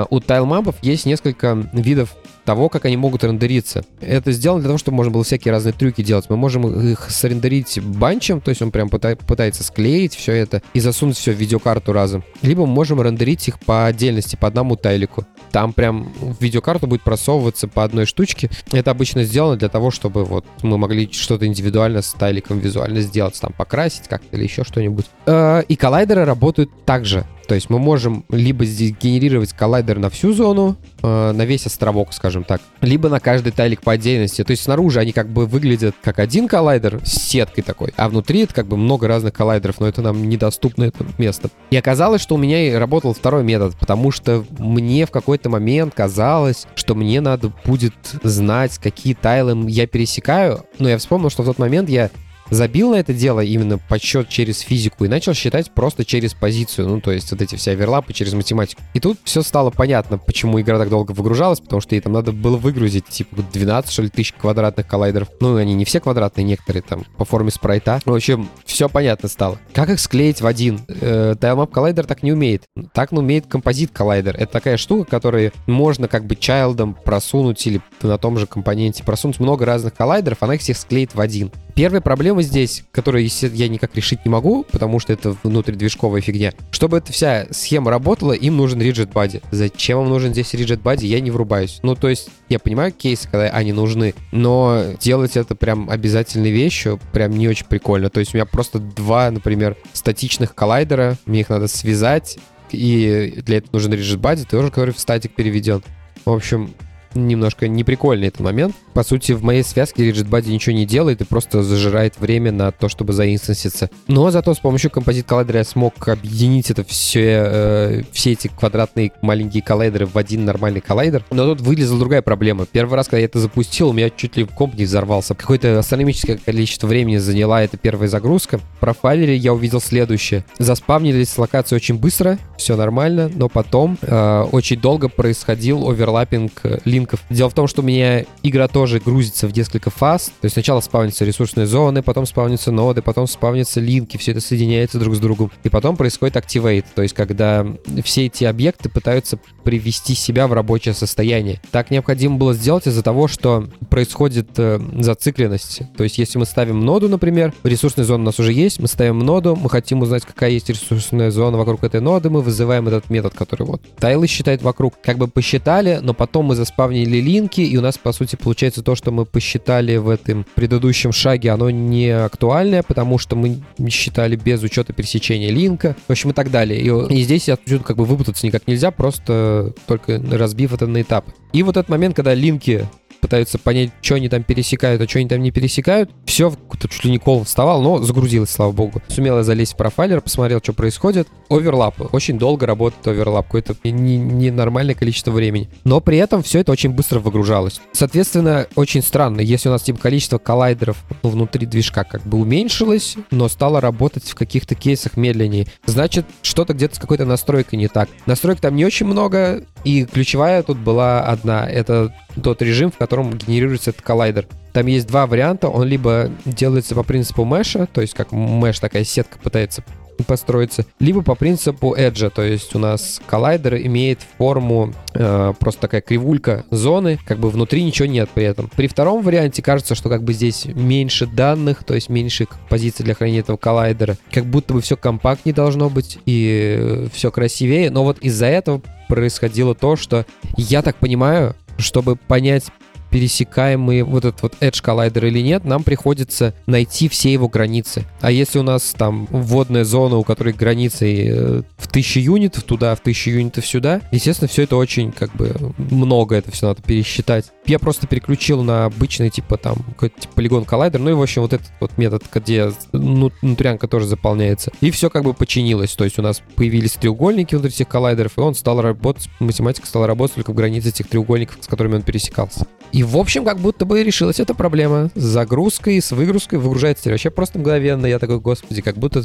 у 0.09 0.19
тайлмапов 0.19 0.75
есть 0.81 1.05
несколько 1.05 1.55
видов 1.73 2.15
того, 2.49 2.67
как 2.67 2.85
они 2.85 2.97
могут 2.97 3.23
рендериться. 3.23 3.85
Это 4.01 4.31
сделано 4.31 4.61
для 4.61 4.69
того, 4.69 4.79
чтобы 4.79 4.97
можно 4.97 5.11
было 5.11 5.23
всякие 5.23 5.51
разные 5.51 5.71
трюки 5.71 6.01
делать. 6.01 6.25
Мы 6.29 6.35
можем 6.35 6.67
их 6.67 7.11
срендерить 7.11 7.79
банчем, 7.79 8.41
то 8.41 8.49
есть 8.49 8.63
он 8.63 8.71
прям 8.71 8.89
пытается 8.89 9.63
склеить 9.63 10.15
все 10.15 10.31
это 10.31 10.63
и 10.73 10.79
засунуть 10.79 11.15
все 11.15 11.31
в 11.31 11.35
видеокарту 11.35 11.93
разом. 11.93 12.23
Либо 12.41 12.65
мы 12.65 12.73
можем 12.73 13.03
рендерить 13.03 13.47
их 13.47 13.59
по 13.59 13.85
отдельности, 13.85 14.35
по 14.35 14.47
одному 14.47 14.77
тайлику. 14.77 15.27
Там 15.51 15.73
прям 15.73 16.11
в 16.19 16.41
видеокарту 16.41 16.87
будет 16.87 17.03
просовываться 17.03 17.67
по 17.67 17.83
одной 17.83 18.07
штучке. 18.07 18.49
Это 18.71 18.89
обычно 18.89 19.23
сделано 19.25 19.55
для 19.55 19.69
того, 19.69 19.91
чтобы 19.91 20.25
вот 20.25 20.43
мы 20.63 20.79
могли 20.79 21.07
что-то 21.11 21.45
индивидуально 21.45 22.01
с 22.01 22.13
тайликом 22.13 22.57
визуально 22.57 23.01
сделать, 23.01 23.39
там 23.39 23.53
покрасить 23.53 24.07
как-то 24.07 24.35
или 24.35 24.45
еще 24.45 24.63
что-нибудь. 24.63 25.05
Э, 25.27 25.61
и 25.67 25.75
коллайдеры 25.75 26.25
работают 26.25 26.71
также. 26.83 27.27
То 27.49 27.55
есть 27.55 27.71
мы 27.71 27.79
можем 27.79 28.25
либо 28.29 28.63
генерировать 28.63 29.53
коллайдер 29.53 29.97
на 29.97 30.11
всю 30.11 30.33
зону, 30.33 30.77
э, 31.01 31.31
на 31.31 31.45
весь 31.45 31.65
островок, 31.65 32.13
скажем 32.13 32.38
так, 32.43 32.61
либо 32.81 33.09
на 33.09 33.19
каждый 33.19 33.51
тайлик 33.51 33.81
по 33.81 33.93
отдельности. 33.93 34.43
То 34.43 34.51
есть 34.51 34.63
снаружи 34.63 34.99
они 34.99 35.11
как 35.11 35.29
бы 35.29 35.45
выглядят 35.45 35.95
как 36.01 36.19
один 36.19 36.47
коллайдер 36.47 37.01
с 37.03 37.13
сеткой 37.13 37.63
такой, 37.63 37.93
а 37.97 38.09
внутри 38.09 38.41
это 38.41 38.53
как 38.53 38.67
бы 38.67 38.77
много 38.77 39.07
разных 39.07 39.33
коллайдеров, 39.33 39.79
но 39.79 39.87
это 39.87 40.01
нам 40.01 40.27
недоступно 40.27 40.85
это 40.85 41.05
место. 41.17 41.49
И 41.69 41.77
оказалось, 41.77 42.21
что 42.21 42.35
у 42.35 42.37
меня 42.37 42.67
и 42.67 42.73
работал 42.73 43.13
второй 43.13 43.43
метод, 43.43 43.75
потому 43.79 44.11
что 44.11 44.45
мне 44.57 45.05
в 45.05 45.11
какой-то 45.11 45.49
момент 45.49 45.93
казалось, 45.93 46.65
что 46.75 46.95
мне 46.95 47.21
надо 47.21 47.51
будет 47.65 47.93
знать, 48.23 48.77
какие 48.77 49.13
тайлы 49.13 49.69
я 49.69 49.87
пересекаю. 49.87 50.65
Но 50.77 50.89
я 50.89 50.97
вспомнил, 50.97 51.29
что 51.29 51.43
в 51.43 51.45
тот 51.45 51.59
момент 51.59 51.89
я 51.89 52.09
забил 52.49 52.91
на 52.91 52.95
это 52.95 53.13
дело 53.13 53.41
именно 53.41 53.77
подсчет 53.77 54.29
через 54.29 54.59
физику 54.59 55.05
и 55.05 55.07
начал 55.07 55.33
считать 55.33 55.71
просто 55.71 56.05
через 56.05 56.33
позицию, 56.33 56.87
ну, 56.87 57.01
то 57.01 57.11
есть 57.11 57.31
вот 57.31 57.41
эти 57.41 57.55
все 57.55 57.71
оверлапы 57.71 58.13
через 58.13 58.33
математику. 58.33 58.81
И 58.93 58.99
тут 58.99 59.19
все 59.23 59.41
стало 59.41 59.69
понятно, 59.69 60.17
почему 60.17 60.59
игра 60.59 60.77
так 60.77 60.89
долго 60.89 61.11
выгружалась, 61.11 61.59
потому 61.59 61.81
что 61.81 61.95
ей 61.95 62.01
там 62.01 62.13
надо 62.13 62.31
было 62.31 62.57
выгрузить, 62.57 63.05
типа, 63.07 63.43
12, 63.53 63.91
что 63.91 64.01
ли, 64.01 64.09
тысяч 64.09 64.33
квадратных 64.33 64.87
коллайдеров. 64.87 65.29
Ну, 65.39 65.55
они 65.55 65.73
не 65.73 65.85
все 65.85 65.99
квадратные, 65.99 66.43
некоторые 66.43 66.83
там 66.83 67.05
по 67.17 67.25
форме 67.25 67.51
спрайта. 67.51 67.99
В 68.05 68.13
общем, 68.13 68.49
все 68.65 68.89
понятно 68.89 69.29
стало. 69.29 69.59
Как 69.73 69.89
их 69.89 69.99
склеить 69.99 70.41
в 70.41 70.47
один? 70.47 70.81
Э, 70.87 71.35
Dialmap 71.39 71.71
коллайдер 71.71 72.05
так 72.05 72.23
не 72.23 72.31
умеет. 72.31 72.63
Так 72.93 73.11
ну, 73.11 73.19
умеет 73.19 73.47
композит 73.47 73.91
коллайдер. 73.91 74.35
Это 74.35 74.51
такая 74.51 74.77
штука, 74.77 75.09
которую 75.09 75.51
можно 75.67 76.07
как 76.07 76.25
бы 76.25 76.35
чайлдом 76.35 76.93
просунуть 76.93 77.65
или 77.67 77.81
на 78.01 78.17
том 78.17 78.37
же 78.37 78.47
компоненте 78.47 79.03
просунуть 79.03 79.39
много 79.39 79.65
разных 79.65 79.93
коллайдеров, 79.93 80.41
она 80.41 80.55
их 80.55 80.61
всех 80.61 80.77
склеит 80.77 81.15
в 81.15 81.21
один. 81.21 81.51
Первая 81.79 82.01
проблема 82.01 82.41
здесь, 82.41 82.83
которую 82.91 83.25
я 83.25 83.69
никак 83.69 83.95
решить 83.95 84.25
не 84.25 84.29
могу, 84.29 84.65
потому 84.69 84.99
что 84.99 85.13
это 85.13 85.37
внутридвижковая 85.43 86.19
фигня. 86.19 86.51
Чтобы 86.71 86.97
эта 86.97 87.13
вся 87.13 87.47
схема 87.51 87.89
работала, 87.89 88.33
им 88.33 88.57
нужен 88.57 88.81
rigid 88.81 89.13
body. 89.13 89.41
Зачем 89.51 90.01
им 90.01 90.09
нужен 90.09 90.33
здесь 90.33 90.53
rigid 90.53 90.81
body, 90.81 91.05
я 91.05 91.21
не 91.21 91.31
врубаюсь. 91.31 91.79
Ну, 91.81 91.95
то 91.95 92.09
есть, 92.09 92.31
я 92.49 92.59
понимаю 92.59 92.91
кейсы, 92.91 93.29
когда 93.31 93.45
они 93.51 93.71
нужны, 93.71 94.13
но 94.33 94.87
делать 94.99 95.37
это 95.37 95.55
прям 95.55 95.89
обязательной 95.89 96.51
вещью 96.51 96.99
прям 97.13 97.31
не 97.31 97.47
очень 97.47 97.65
прикольно. 97.65 98.09
То 98.09 98.19
есть, 98.19 98.33
у 98.33 98.37
меня 98.37 98.45
просто 98.45 98.79
два, 98.79 99.31
например, 99.31 99.77
статичных 99.93 100.53
коллайдера, 100.53 101.15
мне 101.25 101.39
их 101.39 101.49
надо 101.49 101.69
связать, 101.69 102.39
и 102.71 103.35
для 103.45 103.59
этого 103.59 103.77
нужен 103.77 103.93
rigid 103.93 104.19
body, 104.19 104.45
тоже, 104.45 104.69
который 104.69 104.93
в 104.93 104.99
статик 104.99 105.33
переведен. 105.33 105.81
В 106.25 106.31
общем, 106.31 106.73
немножко 107.15 107.67
неприкольный 107.67 108.27
этот 108.27 108.41
момент. 108.41 108.75
По 108.93 109.03
сути, 109.03 109.31
в 109.31 109.43
моей 109.43 109.63
связке 109.63 110.09
Rigid 110.09 110.29
Body 110.29 110.49
ничего 110.49 110.75
не 110.75 110.85
делает 110.85 111.21
и 111.21 111.25
просто 111.25 111.63
зажирает 111.63 112.19
время 112.19 112.51
на 112.51 112.71
то, 112.71 112.89
чтобы 112.89 113.13
заинстанситься. 113.13 113.89
Но 114.07 114.29
зато 114.31 114.53
с 114.53 114.59
помощью 114.59 114.91
композит 114.91 115.25
коллайдера 115.25 115.59
я 115.59 115.63
смог 115.63 116.07
объединить 116.07 116.69
это 116.71 116.83
все, 116.83 117.43
э, 117.45 118.03
все 118.11 118.33
эти 118.33 118.47
квадратные 118.47 119.11
маленькие 119.21 119.63
коллайдеры 119.63 120.05
в 120.05 120.17
один 120.17 120.45
нормальный 120.45 120.81
коллайдер. 120.81 121.23
Но 121.31 121.45
тут 121.45 121.61
вылезла 121.61 121.97
другая 121.97 122.21
проблема. 122.21 122.65
Первый 122.65 122.95
раз, 122.95 123.07
когда 123.07 123.19
я 123.19 123.25
это 123.25 123.39
запустил, 123.39 123.89
у 123.89 123.93
меня 123.93 124.09
чуть 124.09 124.37
ли 124.37 124.45
комп 124.45 124.75
не 124.75 124.85
взорвался. 124.85 125.35
Какое-то 125.35 125.79
астрономическое 125.79 126.37
количество 126.37 126.87
времени 126.87 127.17
заняла 127.17 127.63
эта 127.63 127.77
первая 127.77 128.09
загрузка. 128.09 128.57
В 128.57 128.79
профайлере 128.79 129.35
я 129.35 129.53
увидел 129.53 129.81
следующее. 129.81 130.45
Заспавнились 130.57 131.37
локации 131.37 131.75
очень 131.75 131.97
быстро, 131.97 132.37
все 132.57 132.75
нормально, 132.75 133.31
но 133.33 133.49
потом 133.49 133.97
э, 134.01 134.45
очень 134.51 134.79
долго 134.79 135.09
происходил 135.09 135.87
оверлаппинг 135.89 136.51
линк 136.85 136.98
линков. 136.99 137.21
Дело 137.29 137.49
в 137.49 137.53
том, 137.53 137.67
что 137.67 137.81
у 137.81 137.85
меня 137.85 138.25
игра 138.43 138.67
тоже 138.67 138.99
грузится 138.99 139.47
в 139.47 139.55
несколько 139.55 139.89
фаз. 139.89 140.31
То 140.41 140.45
есть 140.45 140.53
сначала 140.53 140.81
спавнятся 140.81 141.25
ресурсные 141.25 141.65
зоны, 141.65 142.03
потом 142.03 142.25
спавнятся 142.25 142.71
ноды, 142.71 143.01
потом 143.01 143.27
спавнятся 143.27 143.79
линки, 143.79 144.17
все 144.17 144.31
это 144.31 144.41
соединяется 144.41 144.99
друг 144.99 145.15
с 145.15 145.19
другом. 145.19 145.51
И 145.63 145.69
потом 145.69 145.97
происходит 145.97 146.35
activate, 146.35 146.85
то 146.93 147.01
есть 147.01 147.15
когда 147.15 147.65
все 148.03 148.25
эти 148.25 148.43
объекты 148.43 148.89
пытаются 148.89 149.39
привести 149.63 150.15
себя 150.15 150.47
в 150.47 150.53
рабочее 150.53 150.93
состояние. 150.93 151.61
Так 151.71 151.91
необходимо 151.91 152.37
было 152.37 152.53
сделать 152.53 152.87
из-за 152.87 153.03
того, 153.03 153.27
что 153.27 153.67
происходит 153.89 154.49
э, 154.57 154.79
зацикленность. 154.99 155.81
То 155.95 156.03
есть 156.03 156.17
если 156.17 156.39
мы 156.39 156.45
ставим 156.45 156.79
ноду, 156.81 157.07
например, 157.07 157.53
ресурсная 157.63 158.05
зона 158.05 158.23
у 158.23 158.25
нас 158.25 158.39
уже 158.39 158.51
есть, 158.51 158.79
мы 158.79 158.87
ставим 158.87 159.19
ноду, 159.19 159.55
мы 159.55 159.69
хотим 159.69 160.01
узнать, 160.01 160.25
какая 160.25 160.51
есть 160.51 160.69
ресурсная 160.69 161.31
зона 161.31 161.57
вокруг 161.57 161.83
этой 161.83 162.01
ноды, 162.01 162.29
мы 162.29 162.41
вызываем 162.41 162.87
этот 162.87 163.09
метод, 163.09 163.33
который 163.33 163.65
вот 163.65 163.81
тайлы 163.97 164.27
считает 164.27 164.61
вокруг. 164.61 164.95
Как 165.01 165.17
бы 165.17 165.27
посчитали, 165.27 165.99
но 166.01 166.13
потом 166.13 166.47
мы 166.47 166.55
заспавнили 166.55 166.88
заспавнили 166.89 167.17
линки, 167.21 167.61
и 167.61 167.77
у 167.77 167.81
нас, 167.81 167.97
по 167.97 168.11
сути, 168.11 168.35
получается 168.35 168.81
то, 168.81 168.95
что 168.95 169.11
мы 169.11 169.25
посчитали 169.25 169.97
в 169.97 170.09
этом 170.09 170.45
предыдущем 170.55 171.11
шаге, 171.11 171.51
оно 171.51 171.69
не 171.69 172.09
актуальное, 172.09 172.83
потому 172.83 173.17
что 173.17 173.35
мы 173.35 173.61
считали 173.89 174.35
без 174.35 174.63
учета 174.63 174.93
пересечения 174.93 175.51
линка, 175.51 175.95
в 176.07 176.11
общем, 176.11 176.31
и 176.31 176.33
так 176.33 176.51
далее. 176.51 176.81
И, 176.81 177.13
и 177.13 177.23
здесь 177.23 177.49
отсюда 177.49 177.83
как 177.83 177.97
бы 177.97 178.05
выпутаться 178.05 178.45
никак 178.45 178.67
нельзя, 178.67 178.91
просто 178.91 179.73
только 179.85 180.21
разбив 180.31 180.73
это 180.73 180.87
на 180.87 181.01
этапы. 181.01 181.31
И 181.53 181.63
вот 181.63 181.77
этот 181.77 181.89
момент, 181.89 182.15
когда 182.15 182.33
линки 182.33 182.87
пытаются 183.19 183.57
понять, 183.57 183.91
что 184.01 184.15
они 184.15 184.29
там 184.29 184.43
пересекают, 184.43 185.01
а 185.01 185.07
что 185.07 185.19
они 185.19 185.27
там 185.27 185.41
не 185.41 185.51
пересекают. 185.51 186.09
Все, 186.25 186.53
чуть 186.89 187.05
ли 187.05 187.11
не 187.11 187.17
кол 187.17 187.43
вставал, 187.43 187.81
но 187.81 187.99
загрузилось, 187.99 188.49
слава 188.49 188.71
богу. 188.71 189.01
Сумел 189.07 189.37
я 189.37 189.43
залезть 189.43 189.73
в 189.73 189.77
профайлер, 189.77 190.21
посмотрел, 190.21 190.59
что 190.61 190.73
происходит. 190.73 191.27
Оверлап. 191.49 192.13
Очень 192.13 192.37
долго 192.37 192.65
работает 192.65 193.07
оверлап. 193.07 193.45
Какое-то 193.45 193.75
ненормальное 193.83 194.93
не 194.93 194.99
количество 194.99 195.31
времени. 195.31 195.69
Но 195.83 195.99
при 195.99 196.17
этом 196.17 196.43
все 196.43 196.59
это 196.59 196.71
очень 196.71 196.91
быстро 196.91 197.19
выгружалось. 197.19 197.81
Соответственно, 197.91 198.67
очень 198.75 199.01
странно. 199.01 199.41
Если 199.41 199.69
у 199.69 199.71
нас 199.71 199.83
типа 199.83 199.99
количество 199.99 200.37
коллайдеров 200.37 201.03
ну, 201.23 201.29
внутри 201.29 201.65
движка 201.65 202.03
как 202.03 202.23
бы 202.23 202.37
уменьшилось, 202.37 203.15
но 203.31 203.49
стало 203.49 203.81
работать 203.81 204.23
в 204.29 204.35
каких-то 204.35 204.75
кейсах 204.75 205.17
медленнее, 205.17 205.67
значит, 205.85 206.25
что-то 206.41 206.73
где-то 206.73 206.95
с 206.95 206.99
какой-то 206.99 207.25
настройкой 207.25 207.79
не 207.79 207.87
так. 207.87 208.09
Настроек 208.25 208.59
там 208.59 208.75
не 208.75 208.85
очень 208.85 209.05
много, 209.05 209.63
и 209.83 210.05
ключевая 210.05 210.63
тут 210.63 210.77
была 210.77 211.21
одна. 211.21 211.67
Это 211.69 212.13
тот 212.43 212.61
режим, 212.61 212.91
в 212.91 212.97
котором 212.97 213.37
генерируется 213.37 213.91
этот 213.91 214.01
коллайдер. 214.01 214.47
Там 214.73 214.85
есть 214.85 215.07
два 215.07 215.25
варианта. 215.27 215.67
Он 215.69 215.87
либо 215.87 216.29
делается 216.45 216.95
по 216.95 217.03
принципу 217.03 217.45
меша, 217.45 217.87
то 217.91 218.01
есть 218.01 218.13
как 218.13 218.31
меш 218.31 218.79
такая 218.79 219.03
сетка 219.03 219.37
пытается 219.39 219.83
построиться, 220.23 220.85
либо 220.99 221.21
по 221.21 221.35
принципу 221.35 221.95
Edge, 221.95 222.29
то 222.29 222.41
есть 222.41 222.75
у 222.75 222.79
нас 222.79 223.21
коллайдер 223.25 223.75
имеет 223.77 224.19
форму 224.37 224.93
э, 225.13 225.53
просто 225.59 225.81
такая 225.81 226.01
кривулька 226.01 226.65
зоны, 226.71 227.19
как 227.25 227.39
бы 227.39 227.49
внутри 227.49 227.83
ничего 227.83 228.07
нет 228.07 228.29
при 228.33 228.45
этом. 228.45 228.69
При 228.75 228.87
втором 228.87 229.21
варианте 229.21 229.61
кажется, 229.61 229.95
что 229.95 230.09
как 230.09 230.23
бы 230.23 230.33
здесь 230.33 230.65
меньше 230.65 231.25
данных, 231.25 231.83
то 231.83 231.95
есть 231.95 232.09
меньше 232.09 232.47
позиций 232.69 233.05
для 233.05 233.13
хранения 233.13 233.41
этого 233.41 233.57
коллайдера, 233.57 234.17
как 234.31 234.45
будто 234.45 234.73
бы 234.73 234.81
все 234.81 234.97
компактнее 234.97 235.53
должно 235.53 235.89
быть 235.89 236.19
и 236.25 237.07
все 237.13 237.31
красивее, 237.31 237.89
но 237.89 238.03
вот 238.03 238.19
из-за 238.19 238.47
этого 238.47 238.81
происходило 239.09 239.75
то, 239.75 239.97
что 239.97 240.25
я 240.55 240.81
так 240.81 240.95
понимаю, 240.95 241.55
чтобы 241.77 242.15
понять 242.15 242.67
пересекаемый 243.09 244.03
вот 244.03 244.25
этот 244.25 244.41
вот 244.41 244.53
Edge 244.59 244.81
коллайдер 244.81 245.25
или 245.25 245.39
нет, 245.39 245.65
нам 245.65 245.83
приходится 245.83 246.53
найти 246.65 247.09
все 247.09 247.31
его 247.31 247.47
границы. 247.47 248.05
А 248.21 248.31
если 248.31 248.59
у 248.59 248.63
нас 248.63 248.93
там 248.97 249.27
вводная 249.31 249.83
зона, 249.83 250.17
у 250.17 250.23
которой 250.23 250.53
границы 250.53 251.27
э, 251.27 251.61
в 251.77 251.87
1000 251.87 252.19
юнитов 252.19 252.63
туда, 252.63 252.95
в 252.95 252.99
1000 252.99 253.29
юнитов 253.31 253.65
сюда, 253.65 254.01
естественно, 254.11 254.47
все 254.47 254.63
это 254.63 254.75
очень 254.75 255.11
как 255.11 255.35
бы 255.35 255.73
много, 255.77 256.35
это 256.35 256.51
все 256.51 256.67
надо 256.67 256.81
пересчитать. 256.81 257.45
Я 257.65 257.79
просто 257.79 258.07
переключил 258.07 258.63
на 258.63 258.85
обычный 258.85 259.29
типа 259.29 259.57
там 259.57 259.77
какой-то 259.77 260.21
типа, 260.21 260.33
полигон 260.35 260.65
коллайдер, 260.65 260.99
ну 260.99 261.11
и 261.11 261.13
в 261.13 261.21
общем 261.21 261.41
вот 261.41 261.53
этот 261.53 261.67
вот 261.79 261.97
метод, 261.97 262.23
где 262.33 262.71
внутрянка 262.91 263.87
тоже 263.87 264.07
заполняется. 264.07 264.71
И 264.81 264.91
все 264.91 265.09
как 265.09 265.23
бы 265.23 265.33
починилось, 265.33 265.93
то 265.93 266.03
есть 266.03 266.19
у 266.19 266.21
нас 266.21 266.41
появились 266.55 266.93
треугольники 266.93 267.55
внутри 267.55 267.71
этих 267.71 267.87
коллайдеров, 267.87 268.37
и 268.37 268.41
он 268.41 268.55
стал 268.55 268.81
работать, 268.81 269.29
математика 269.39 269.87
стала 269.87 270.07
работать 270.07 270.35
только 270.35 270.51
в 270.51 270.55
границе 270.55 270.89
этих 270.89 271.07
треугольников, 271.07 271.57
с 271.61 271.67
которыми 271.67 271.95
он 271.95 272.01
пересекался. 272.01 272.67
В 273.03 273.17
общем, 273.17 273.45
как 273.45 273.59
будто 273.59 273.85
бы 273.85 274.03
решилась 274.03 274.39
эта 274.39 274.53
проблема. 274.53 275.09
С 275.15 275.21
загрузкой, 275.21 276.01
с 276.01 276.11
выгрузкой 276.11 276.59
выгружается 276.59 277.09
вообще 277.09 277.29
просто 277.29 277.59
мгновенно. 277.59 278.05
Я 278.05 278.19
такой, 278.19 278.39
господи, 278.39 278.81
как 278.81 278.97
будто 278.97 279.23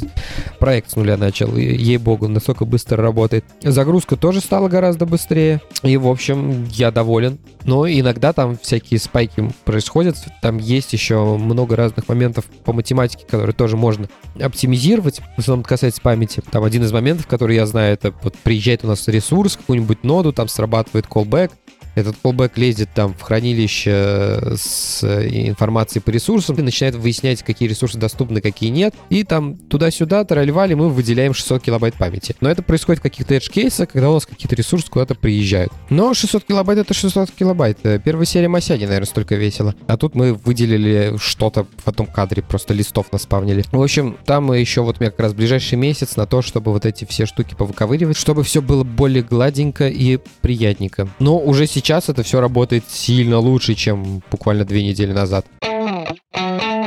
проект 0.59 0.91
с 0.91 0.95
нуля 0.95 1.17
начал. 1.17 1.55
Ей-богу, 1.55 2.27
настолько 2.27 2.65
быстро 2.65 3.01
работает. 3.01 3.45
Загрузка 3.61 4.15
тоже 4.15 4.41
стала 4.41 4.67
гораздо 4.69 5.05
быстрее. 5.05 5.61
И, 5.83 5.97
в 5.97 6.07
общем, 6.07 6.65
я 6.71 6.91
доволен. 6.91 7.39
Но 7.63 7.87
иногда 7.87 8.33
там 8.33 8.57
всякие 8.57 8.99
спайки 8.99 9.51
происходят. 9.63 10.17
Там 10.41 10.57
есть 10.57 10.93
еще 10.93 11.37
много 11.37 11.75
разных 11.75 12.07
моментов 12.07 12.45
по 12.63 12.73
математике, 12.73 13.25
которые 13.25 13.55
тоже 13.55 13.77
можно 13.77 14.07
оптимизировать. 14.39 15.21
В 15.35 15.39
основном 15.39 15.63
касается 15.63 16.01
памяти. 16.01 16.41
Там 16.51 16.63
один 16.63 16.83
из 16.83 16.91
моментов, 16.91 17.27
который 17.27 17.55
я 17.55 17.65
знаю, 17.65 17.93
это 17.93 18.13
вот 18.21 18.35
приезжает 18.37 18.83
у 18.83 18.87
нас 18.87 19.07
ресурс, 19.07 19.57
какую-нибудь 19.57 20.03
ноду, 20.03 20.31
там 20.31 20.47
срабатывает 20.47 21.05
callback, 21.07 21.51
этот 21.95 22.15
callback 22.23 22.51
лезет 22.55 22.89
там 22.93 23.13
в 23.13 23.21
хранилище 23.21 24.55
с 24.57 25.03
информацией 25.03 26.01
по 26.01 26.09
ресурсам 26.09 26.57
и 26.57 26.61
начинает 26.61 26.95
выяснять, 26.95 27.43
какие 27.43 27.67
ресурсы 27.67 27.97
доступны, 27.97 28.41
какие 28.41 28.69
нет. 28.69 28.93
И 29.09 29.23
там 29.23 29.57
туда-сюда, 29.57 30.23
таральвали, 30.25 30.73
мы 30.73 30.89
выделяем 30.89 31.33
600 31.33 31.63
килобайт 31.63 31.95
памяти. 31.95 32.35
Но 32.41 32.49
это 32.49 32.61
происходит 32.61 32.99
в 32.99 33.03
каких-то 33.03 33.35
edge-кейсах, 33.35 33.87
когда 33.91 34.09
у 34.09 34.13
нас 34.13 34.25
какие-то 34.25 34.55
ресурсы 34.55 34.89
куда-то 34.89 35.15
приезжают. 35.15 35.71
Но 35.89 36.13
600 36.13 36.43
килобайт— 36.43 36.79
это 36.79 36.93
600 36.93 37.31
килобайт. 37.31 37.79
Первая 38.03 38.25
серия 38.25 38.47
Масяни, 38.47 38.85
наверное, 38.85 39.07
столько 39.07 39.35
весело. 39.35 39.73
А 39.87 39.97
тут 39.97 40.15
мы 40.15 40.33
выделили 40.33 41.15
что-то 41.17 41.65
в 41.83 41.87
этом 41.87 42.05
кадре, 42.05 42.43
просто 42.43 42.73
листов 42.73 43.11
наспавнили. 43.11 43.63
В 43.71 43.81
общем, 43.81 44.17
там 44.25 44.51
еще 44.51 44.81
вот 44.81 44.97
у 44.99 45.01
меня 45.01 45.11
как 45.11 45.21
раз 45.21 45.33
ближайший 45.33 45.75
месяц 45.75 46.15
на 46.15 46.25
то, 46.25 46.41
чтобы 46.41 46.71
вот 46.71 46.85
эти 46.85 47.05
все 47.05 47.25
штуки 47.25 47.55
повыковыривать, 47.55 48.17
чтобы 48.17 48.43
все 48.43 48.61
было 48.61 48.83
более 48.83 49.23
гладенько 49.23 49.87
и 49.87 50.19
приятненько. 50.41 51.07
Но 51.19 51.39
уже 51.39 51.67
сейчас 51.67 51.84
сейчас 51.85 52.09
это 52.09 52.23
все 52.23 52.41
работает 52.41 52.83
сильно 52.89 53.37
лучше, 53.37 53.75
чем 53.75 54.23
буквально 54.31 54.65
две 54.65 54.83
недели 54.83 55.13
назад. 55.13 55.45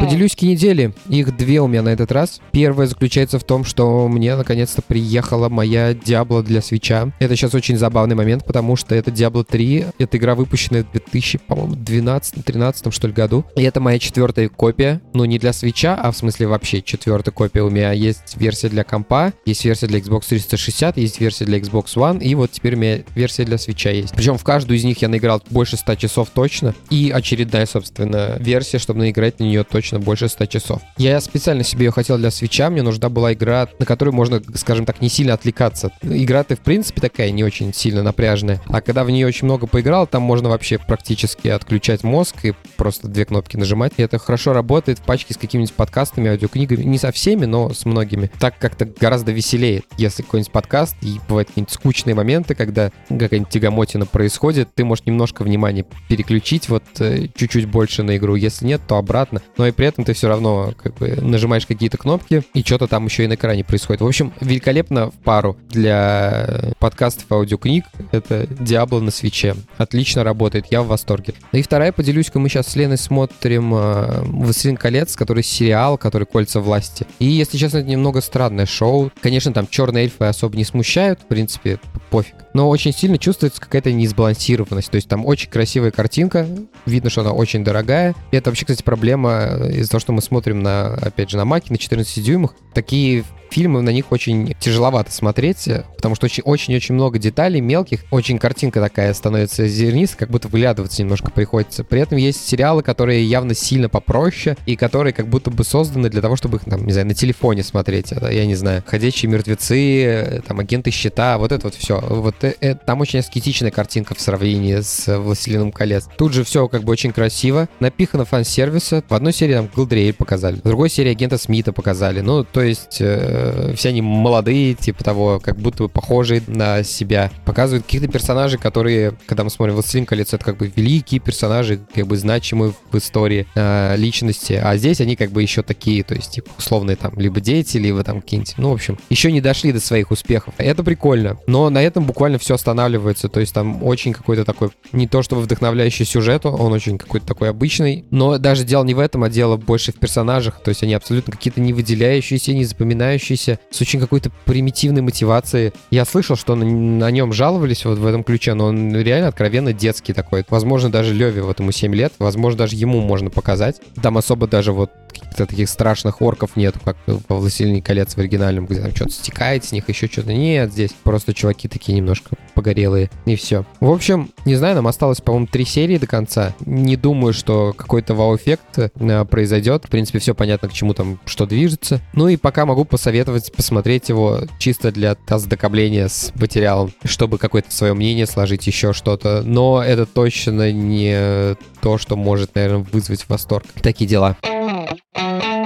Поделюсь 0.00 0.40
недели. 0.40 0.92
Их 1.08 1.36
две 1.36 1.60
у 1.60 1.66
меня 1.66 1.82
на 1.82 1.90
этот 1.90 2.12
раз. 2.12 2.40
Первая 2.52 2.86
заключается 2.86 3.38
в 3.38 3.44
том, 3.44 3.64
что 3.64 4.08
мне 4.08 4.36
наконец-то 4.36 4.82
приехала 4.82 5.48
моя 5.48 5.92
Diablo 5.92 6.42
для 6.42 6.62
свеча. 6.62 7.12
Это 7.18 7.36
сейчас 7.36 7.54
очень 7.54 7.76
забавный 7.76 8.14
момент, 8.14 8.44
потому 8.44 8.76
что 8.76 8.94
это 8.94 9.10
Diablo 9.10 9.44
3. 9.44 9.86
Это 9.98 10.16
игра, 10.16 10.34
выпущенная 10.34 10.84
в 10.84 10.92
2000, 10.92 11.38
по-моему, 11.38 11.74
12-13 11.74 12.90
что 12.90 13.06
ли 13.06 13.12
году. 13.12 13.44
И 13.56 13.62
это 13.62 13.80
моя 13.80 13.98
четвертая 13.98 14.48
копия. 14.48 15.00
Ну, 15.12 15.24
не 15.24 15.38
для 15.38 15.52
свеча, 15.52 15.94
а 15.94 16.10
в 16.10 16.16
смысле 16.16 16.46
вообще 16.46 16.82
четвертая 16.82 17.32
копия. 17.32 17.62
У 17.62 17.70
меня 17.70 17.92
есть 17.92 18.36
версия 18.36 18.68
для 18.68 18.84
компа, 18.84 19.32
есть 19.44 19.64
версия 19.64 19.86
для 19.86 19.98
Xbox 19.98 20.28
360, 20.28 20.96
есть 20.96 21.20
версия 21.20 21.44
для 21.44 21.58
Xbox 21.58 21.94
One, 21.96 22.22
и 22.22 22.34
вот 22.34 22.52
теперь 22.52 22.74
у 22.74 22.78
меня 22.78 22.98
версия 23.14 23.44
для 23.44 23.58
свеча 23.58 23.90
есть. 23.90 24.14
Причем 24.14 24.38
в 24.38 24.44
каждую 24.44 24.78
из 24.78 24.84
них 24.84 25.02
я 25.02 25.08
наиграл 25.08 25.42
больше 25.50 25.76
100 25.76 25.94
часов 25.96 26.30
точно. 26.30 26.74
И 26.90 27.10
очередная, 27.14 27.66
собственно, 27.66 28.36
версия, 28.38 28.78
чтобы 28.78 29.00
наиграть 29.00 29.38
на 29.40 29.44
нее 29.44 29.64
точно 29.64 29.87
точно 29.88 30.00
больше 30.00 30.28
100 30.28 30.46
часов. 30.46 30.82
Я 30.98 31.18
специально 31.20 31.64
себе 31.64 31.86
ее 31.86 31.92
хотел 31.92 32.18
для 32.18 32.30
свеча, 32.30 32.68
мне 32.68 32.82
нужна 32.82 33.08
была 33.08 33.32
игра, 33.32 33.68
на 33.78 33.86
которую 33.86 34.14
можно, 34.14 34.42
скажем 34.54 34.84
так, 34.84 35.00
не 35.00 35.08
сильно 35.08 35.32
отвлекаться. 35.32 35.90
Игра-то, 36.02 36.56
в 36.56 36.60
принципе, 36.60 37.00
такая 37.00 37.30
не 37.30 37.42
очень 37.42 37.72
сильно 37.72 38.02
напряжная. 38.02 38.60
А 38.66 38.82
когда 38.82 39.04
в 39.04 39.10
нее 39.10 39.26
очень 39.26 39.46
много 39.46 39.66
поиграл, 39.66 40.06
там 40.06 40.22
можно 40.22 40.50
вообще 40.50 40.78
практически 40.78 41.48
отключать 41.48 42.04
мозг 42.04 42.44
и 42.44 42.52
просто 42.76 43.08
две 43.08 43.24
кнопки 43.24 43.56
нажимать. 43.56 43.94
И 43.96 44.02
это 44.02 44.18
хорошо 44.18 44.52
работает 44.52 44.98
в 44.98 45.02
пачке 45.02 45.32
с 45.32 45.38
какими-нибудь 45.38 45.74
подкастами, 45.74 46.30
аудиокнигами. 46.30 46.82
Не 46.82 46.98
со 46.98 47.10
всеми, 47.10 47.46
но 47.46 47.72
с 47.72 47.86
многими. 47.86 48.30
Так 48.38 48.58
как-то 48.58 48.84
гораздо 48.84 49.32
веселее, 49.32 49.84
если 49.96 50.22
какой-нибудь 50.22 50.52
подкаст, 50.52 50.96
и 51.00 51.18
бывают 51.28 51.48
какие-нибудь 51.48 51.72
скучные 51.72 52.14
моменты, 52.14 52.54
когда 52.54 52.90
какая-нибудь 53.08 53.50
тягомотина 53.50 54.04
происходит, 54.04 54.68
ты 54.74 54.84
можешь 54.84 55.06
немножко 55.06 55.44
внимания 55.44 55.86
переключить 56.08 56.68
вот 56.68 56.84
э, 56.98 57.28
чуть-чуть 57.34 57.66
больше 57.66 58.02
на 58.02 58.18
игру. 58.18 58.34
Если 58.34 58.66
нет, 58.66 58.82
то 58.86 58.98
обратно. 58.98 59.40
Но 59.56 59.66
и 59.66 59.72
при 59.78 59.86
этом 59.86 60.04
ты 60.04 60.12
все 60.12 60.26
равно 60.26 60.74
как 60.76 60.96
бы 60.96 61.16
нажимаешь 61.22 61.64
какие-то 61.64 61.98
кнопки, 61.98 62.42
и 62.52 62.62
что-то 62.62 62.88
там 62.88 63.04
еще 63.04 63.22
и 63.22 63.26
на 63.28 63.34
экране 63.34 63.62
происходит. 63.62 64.02
В 64.02 64.06
общем, 64.08 64.32
великолепно 64.40 65.12
в 65.12 65.14
пару 65.14 65.56
для 65.68 66.74
подкастов 66.80 67.30
аудиокниг. 67.30 67.84
Это 68.10 68.42
Diablo 68.42 68.98
на 69.00 69.12
свече. 69.12 69.54
Отлично 69.76 70.24
работает, 70.24 70.66
я 70.72 70.82
в 70.82 70.88
восторге. 70.88 71.34
Ну 71.52 71.60
и 71.60 71.62
вторая, 71.62 71.92
поделюсь-ка, 71.92 72.40
мы 72.40 72.48
сейчас 72.48 72.66
с 72.66 72.74
Леной 72.74 72.98
смотрим 72.98 73.72
э, 73.72 74.22
«Властелин 74.24 74.76
колец», 74.76 75.14
который 75.14 75.44
сериал, 75.44 75.96
который 75.96 76.26
«Кольца 76.26 76.58
власти». 76.58 77.06
И, 77.20 77.26
если 77.26 77.56
честно, 77.56 77.78
это 77.78 77.88
немного 77.88 78.20
странное 78.20 78.66
шоу. 78.66 79.12
Конечно, 79.22 79.52
там 79.52 79.68
черные 79.68 80.06
эльфы 80.06 80.24
особо 80.24 80.56
не 80.56 80.64
смущают, 80.64 81.20
в 81.20 81.26
принципе, 81.26 81.78
пофиг. 82.10 82.34
Но 82.58 82.68
очень 82.68 82.92
сильно 82.92 83.18
чувствуется 83.18 83.60
какая-то 83.60 83.92
несбалансированность. 83.92 84.90
То 84.90 84.96
есть 84.96 85.08
там 85.08 85.24
очень 85.24 85.48
красивая 85.48 85.92
картинка, 85.92 86.44
видно, 86.86 87.08
что 87.08 87.20
она 87.20 87.30
очень 87.30 87.62
дорогая. 87.62 88.16
И 88.32 88.36
это 88.36 88.50
вообще, 88.50 88.64
кстати, 88.64 88.82
проблема 88.82 89.68
из-за 89.70 89.90
того, 89.90 90.00
что 90.00 90.12
мы 90.12 90.20
смотрим 90.20 90.60
на, 90.60 90.94
опять 90.94 91.30
же, 91.30 91.36
на 91.36 91.44
Маке 91.44 91.68
на 91.70 91.78
14 91.78 92.20
дюймах. 92.20 92.56
Такие 92.74 93.22
фильмы, 93.50 93.80
на 93.80 93.90
них 93.90 94.12
очень 94.12 94.54
тяжеловато 94.60 95.10
смотреть, 95.10 95.68
потому 95.96 96.14
что 96.14 96.28
очень-очень 96.44 96.94
много 96.94 97.18
деталей 97.18 97.60
мелких, 97.62 98.04
очень 98.10 98.38
картинка 98.38 98.78
такая 98.80 99.14
становится 99.14 99.66
зернистой, 99.66 100.18
как 100.18 100.30
будто 100.30 100.48
выглядываться 100.48 101.00
немножко 101.02 101.30
приходится. 101.30 101.82
При 101.82 102.00
этом 102.00 102.18
есть 102.18 102.46
сериалы, 102.46 102.82
которые 102.82 103.24
явно 103.24 103.54
сильно 103.54 103.88
попроще, 103.88 104.56
и 104.66 104.76
которые 104.76 105.14
как 105.14 105.28
будто 105.28 105.50
бы 105.50 105.64
созданы 105.64 106.10
для 106.10 106.20
того, 106.20 106.36
чтобы 106.36 106.58
их, 106.58 106.64
там, 106.64 106.84
не 106.84 106.92
знаю, 106.92 107.06
на 107.06 107.14
телефоне 107.14 107.62
смотреть. 107.62 108.10
Я 108.10 108.44
не 108.46 108.54
знаю, 108.54 108.82
«Ходячие 108.86 109.30
мертвецы», 109.30 110.42
там, 110.46 110.60
«Агенты 110.60 110.90
щита», 110.90 111.38
вот 111.38 111.52
это 111.52 111.68
вот 111.68 111.74
все. 111.74 112.00
Вот 112.00 112.34
э, 112.48 112.54
э, 112.60 112.74
там 112.74 113.00
очень 113.00 113.20
аскетичная 113.20 113.70
картинка 113.70 114.14
в 114.14 114.20
сравнении 114.20 114.80
с 114.80 115.18
«Властелином 115.18 115.72
колец». 115.72 116.08
Тут 116.16 116.32
же 116.32 116.44
все 116.44 116.68
как 116.68 116.84
бы 116.84 116.92
очень 116.92 117.12
красиво, 117.12 117.68
напихано 117.80 118.24
фан-сервиса. 118.24 119.02
В 119.08 119.14
одной 119.14 119.32
серии 119.32 119.54
там 119.54 119.68
Галдриэль 119.74 120.14
показали, 120.14 120.56
в 120.56 120.62
другой 120.62 120.90
серии 120.90 121.10
агента 121.10 121.38
Смита 121.38 121.72
показали. 121.72 122.20
Ну, 122.20 122.44
то 122.44 122.62
есть 122.62 122.98
э, 123.00 123.74
все 123.76 123.90
они 123.90 124.02
молодые, 124.02 124.74
типа 124.74 125.04
того, 125.04 125.40
как 125.42 125.56
будто 125.56 125.84
бы 125.84 125.88
похожие 125.88 126.42
на 126.46 126.82
себя. 126.82 127.30
Показывают 127.44 127.84
каких-то 127.84 128.08
персонажей, 128.08 128.58
которые, 128.58 129.14
когда 129.26 129.44
мы 129.44 129.50
смотрим 129.50 129.74
«Властелин 129.74 130.06
колец», 130.06 130.34
это 130.34 130.44
как 130.44 130.56
бы 130.56 130.72
великие 130.74 131.20
персонажи, 131.20 131.80
как 131.94 132.06
бы 132.06 132.16
значимые 132.16 132.72
в 132.90 132.98
истории 132.98 133.46
э, 133.54 133.96
личности. 133.96 134.54
А 134.62 134.76
здесь 134.76 135.00
они 135.00 135.16
как 135.16 135.30
бы 135.30 135.42
еще 135.42 135.62
такие, 135.62 136.02
то 136.04 136.14
есть, 136.14 136.32
типа, 136.32 136.50
условные 136.58 136.96
там, 136.96 137.12
либо 137.16 137.40
дети, 137.40 137.76
либо 137.76 138.02
там 138.04 138.20
какие-нибудь, 138.20 138.54
ну, 138.58 138.70
в 138.70 138.74
общем, 138.74 138.98
еще 139.10 139.32
не 139.32 139.40
дошли 139.40 139.72
до 139.72 139.80
своих 139.80 140.10
успехов. 140.10 140.54
Это 140.58 140.82
прикольно. 140.82 141.38
Но 141.46 141.70
на 141.70 141.82
этом 141.82 142.04
буквально 142.04 142.37
все 142.38 142.54
останавливается. 142.54 143.28
То 143.28 143.40
есть 143.40 143.54
там 143.54 143.82
очень 143.82 144.12
какой-то 144.12 144.44
такой, 144.44 144.70
не 144.92 145.06
то 145.06 145.22
чтобы 145.22 145.42
вдохновляющий 145.42 146.04
сюжет, 146.04 146.46
он 146.46 146.72
очень 146.72 146.98
какой-то 146.98 147.26
такой 147.26 147.50
обычный. 147.50 148.04
Но 148.10 148.38
даже 148.38 148.64
дело 148.64 148.84
не 148.84 148.94
в 148.94 148.98
этом, 148.98 149.24
а 149.24 149.28
дело 149.28 149.56
больше 149.56 149.92
в 149.92 149.96
персонажах. 149.96 150.60
То 150.62 150.70
есть 150.70 150.82
они 150.82 150.94
абсолютно 150.94 151.32
какие-то 151.32 151.60
не 151.60 151.72
выделяющиеся, 151.72 152.52
не 152.52 152.64
запоминающиеся, 152.64 153.58
с 153.70 153.80
очень 153.80 154.00
какой-то 154.00 154.30
примитивной 154.44 155.02
мотивацией. 155.02 155.72
Я 155.90 156.04
слышал, 156.04 156.36
что 156.36 156.54
на, 156.54 156.64
на 156.64 157.10
нем 157.10 157.32
жаловались 157.32 157.84
вот 157.84 157.98
в 157.98 158.06
этом 158.06 158.24
ключе, 158.24 158.54
но 158.54 158.66
он 158.66 158.96
реально 158.96 159.28
откровенно 159.28 159.72
детский 159.72 160.12
такой. 160.12 160.44
Возможно, 160.48 160.90
даже 160.90 161.14
Леве 161.14 161.42
вот 161.42 161.60
ему 161.60 161.72
7 161.72 161.94
лет, 161.94 162.12
возможно, 162.18 162.58
даже 162.58 162.76
ему 162.76 163.00
можно 163.00 163.30
показать. 163.30 163.76
Там 164.02 164.18
особо 164.18 164.46
даже 164.46 164.72
вот 164.72 164.90
каких-то 165.38 165.46
таких 165.46 165.68
страшных 165.68 166.20
орков 166.20 166.56
нету, 166.56 166.80
как 166.84 166.96
во 167.06 167.36
«Властелине 167.36 167.82
колец» 167.82 168.14
в 168.14 168.18
оригинальном, 168.18 168.66
где 168.66 168.80
там 168.80 168.94
что-то 168.94 169.12
стекает 169.12 169.64
с 169.64 169.72
них, 169.72 169.88
еще 169.88 170.08
что-то. 170.08 170.32
Нет, 170.32 170.72
здесь 170.72 170.90
просто 171.02 171.34
чуваки 171.34 171.68
такие 171.68 171.96
немножко 171.96 172.36
погорелые, 172.54 173.10
и 173.24 173.36
все. 173.36 173.64
В 173.80 173.90
общем, 173.90 174.30
не 174.44 174.56
знаю, 174.56 174.74
нам 174.74 174.86
осталось, 174.86 175.20
по-моему, 175.20 175.46
три 175.46 175.64
серии 175.64 175.98
до 175.98 176.06
конца. 176.06 176.54
Не 176.66 176.96
думаю, 176.96 177.32
что 177.32 177.72
какой-то 177.72 178.14
вау-эффект 178.14 178.78
э, 178.78 179.24
произойдет. 179.24 179.84
В 179.84 179.88
принципе, 179.88 180.18
все 180.18 180.34
понятно, 180.34 180.68
к 180.68 180.72
чему 180.72 180.94
там 180.94 181.20
что 181.24 181.46
движется. 181.46 182.00
Ну 182.14 182.28
и 182.28 182.36
пока 182.36 182.66
могу 182.66 182.84
посоветовать 182.84 183.52
посмотреть 183.52 184.08
его 184.08 184.40
чисто 184.58 184.90
для 184.90 185.16
ознакомления 185.28 186.08
с 186.08 186.32
материалом, 186.34 186.92
чтобы 187.04 187.38
какое-то 187.38 187.70
свое 187.70 187.94
мнение 187.94 188.26
сложить, 188.26 188.66
еще 188.66 188.92
что-то. 188.92 189.42
Но 189.44 189.82
это 189.82 190.06
точно 190.06 190.72
не 190.72 191.56
то, 191.80 191.98
что 191.98 192.16
может, 192.16 192.54
наверное, 192.54 192.86
вызвать 192.92 193.28
восторг. 193.28 193.66
Такие 193.82 194.08
дела. 194.08 194.36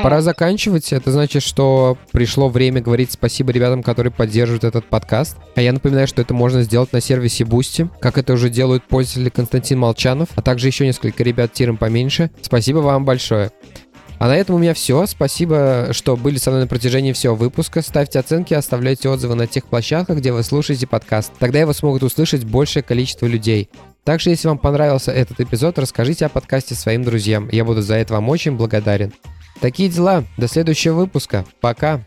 Пора 0.02 0.20
заканчивать. 0.20 0.92
Это 0.92 1.12
значит, 1.12 1.44
что 1.44 1.96
пришло 2.10 2.48
время 2.48 2.80
говорить 2.80 3.12
спасибо 3.12 3.52
ребятам, 3.52 3.84
которые 3.84 4.12
поддерживают 4.12 4.64
этот 4.64 4.86
подкаст. 4.86 5.36
А 5.54 5.62
я 5.62 5.72
напоминаю, 5.72 6.08
что 6.08 6.20
это 6.20 6.34
можно 6.34 6.62
сделать 6.64 6.92
на 6.92 7.00
сервисе 7.00 7.44
Boosty, 7.44 7.88
как 8.00 8.18
это 8.18 8.32
уже 8.32 8.50
делают 8.50 8.82
пользователи 8.82 9.30
Константин 9.30 9.78
Молчанов, 9.78 10.30
а 10.34 10.42
также 10.42 10.66
еще 10.66 10.86
несколько 10.86 11.22
ребят 11.22 11.52
тиром 11.52 11.76
поменьше. 11.76 12.32
Спасибо 12.40 12.78
вам 12.78 13.04
большое. 13.04 13.52
А 14.18 14.26
на 14.26 14.36
этом 14.36 14.56
у 14.56 14.58
меня 14.58 14.74
все. 14.74 15.06
Спасибо, 15.06 15.88
что 15.92 16.16
были 16.16 16.36
со 16.38 16.50
мной 16.50 16.62
на 16.62 16.68
протяжении 16.68 17.12
всего 17.12 17.34
выпуска. 17.36 17.80
Ставьте 17.80 18.18
оценки, 18.18 18.54
оставляйте 18.54 19.08
отзывы 19.08 19.36
на 19.36 19.46
тех 19.46 19.66
площадках, 19.66 20.18
где 20.18 20.32
вы 20.32 20.42
слушаете 20.42 20.86
подкаст. 20.86 21.32
Тогда 21.38 21.60
его 21.60 21.72
смогут 21.72 22.02
услышать 22.02 22.44
большее 22.44 22.82
количество 22.82 23.26
людей. 23.26 23.68
Также, 24.04 24.30
если 24.30 24.48
вам 24.48 24.58
понравился 24.58 25.12
этот 25.12 25.40
эпизод, 25.40 25.78
расскажите 25.78 26.26
о 26.26 26.28
подкасте 26.28 26.74
своим 26.74 27.04
друзьям. 27.04 27.48
Я 27.52 27.64
буду 27.64 27.82
за 27.82 27.94
это 27.94 28.14
вам 28.14 28.28
очень 28.28 28.56
благодарен. 28.56 29.12
Такие 29.60 29.88
дела. 29.88 30.24
До 30.36 30.48
следующего 30.48 30.94
выпуска. 30.94 31.44
Пока. 31.60 32.04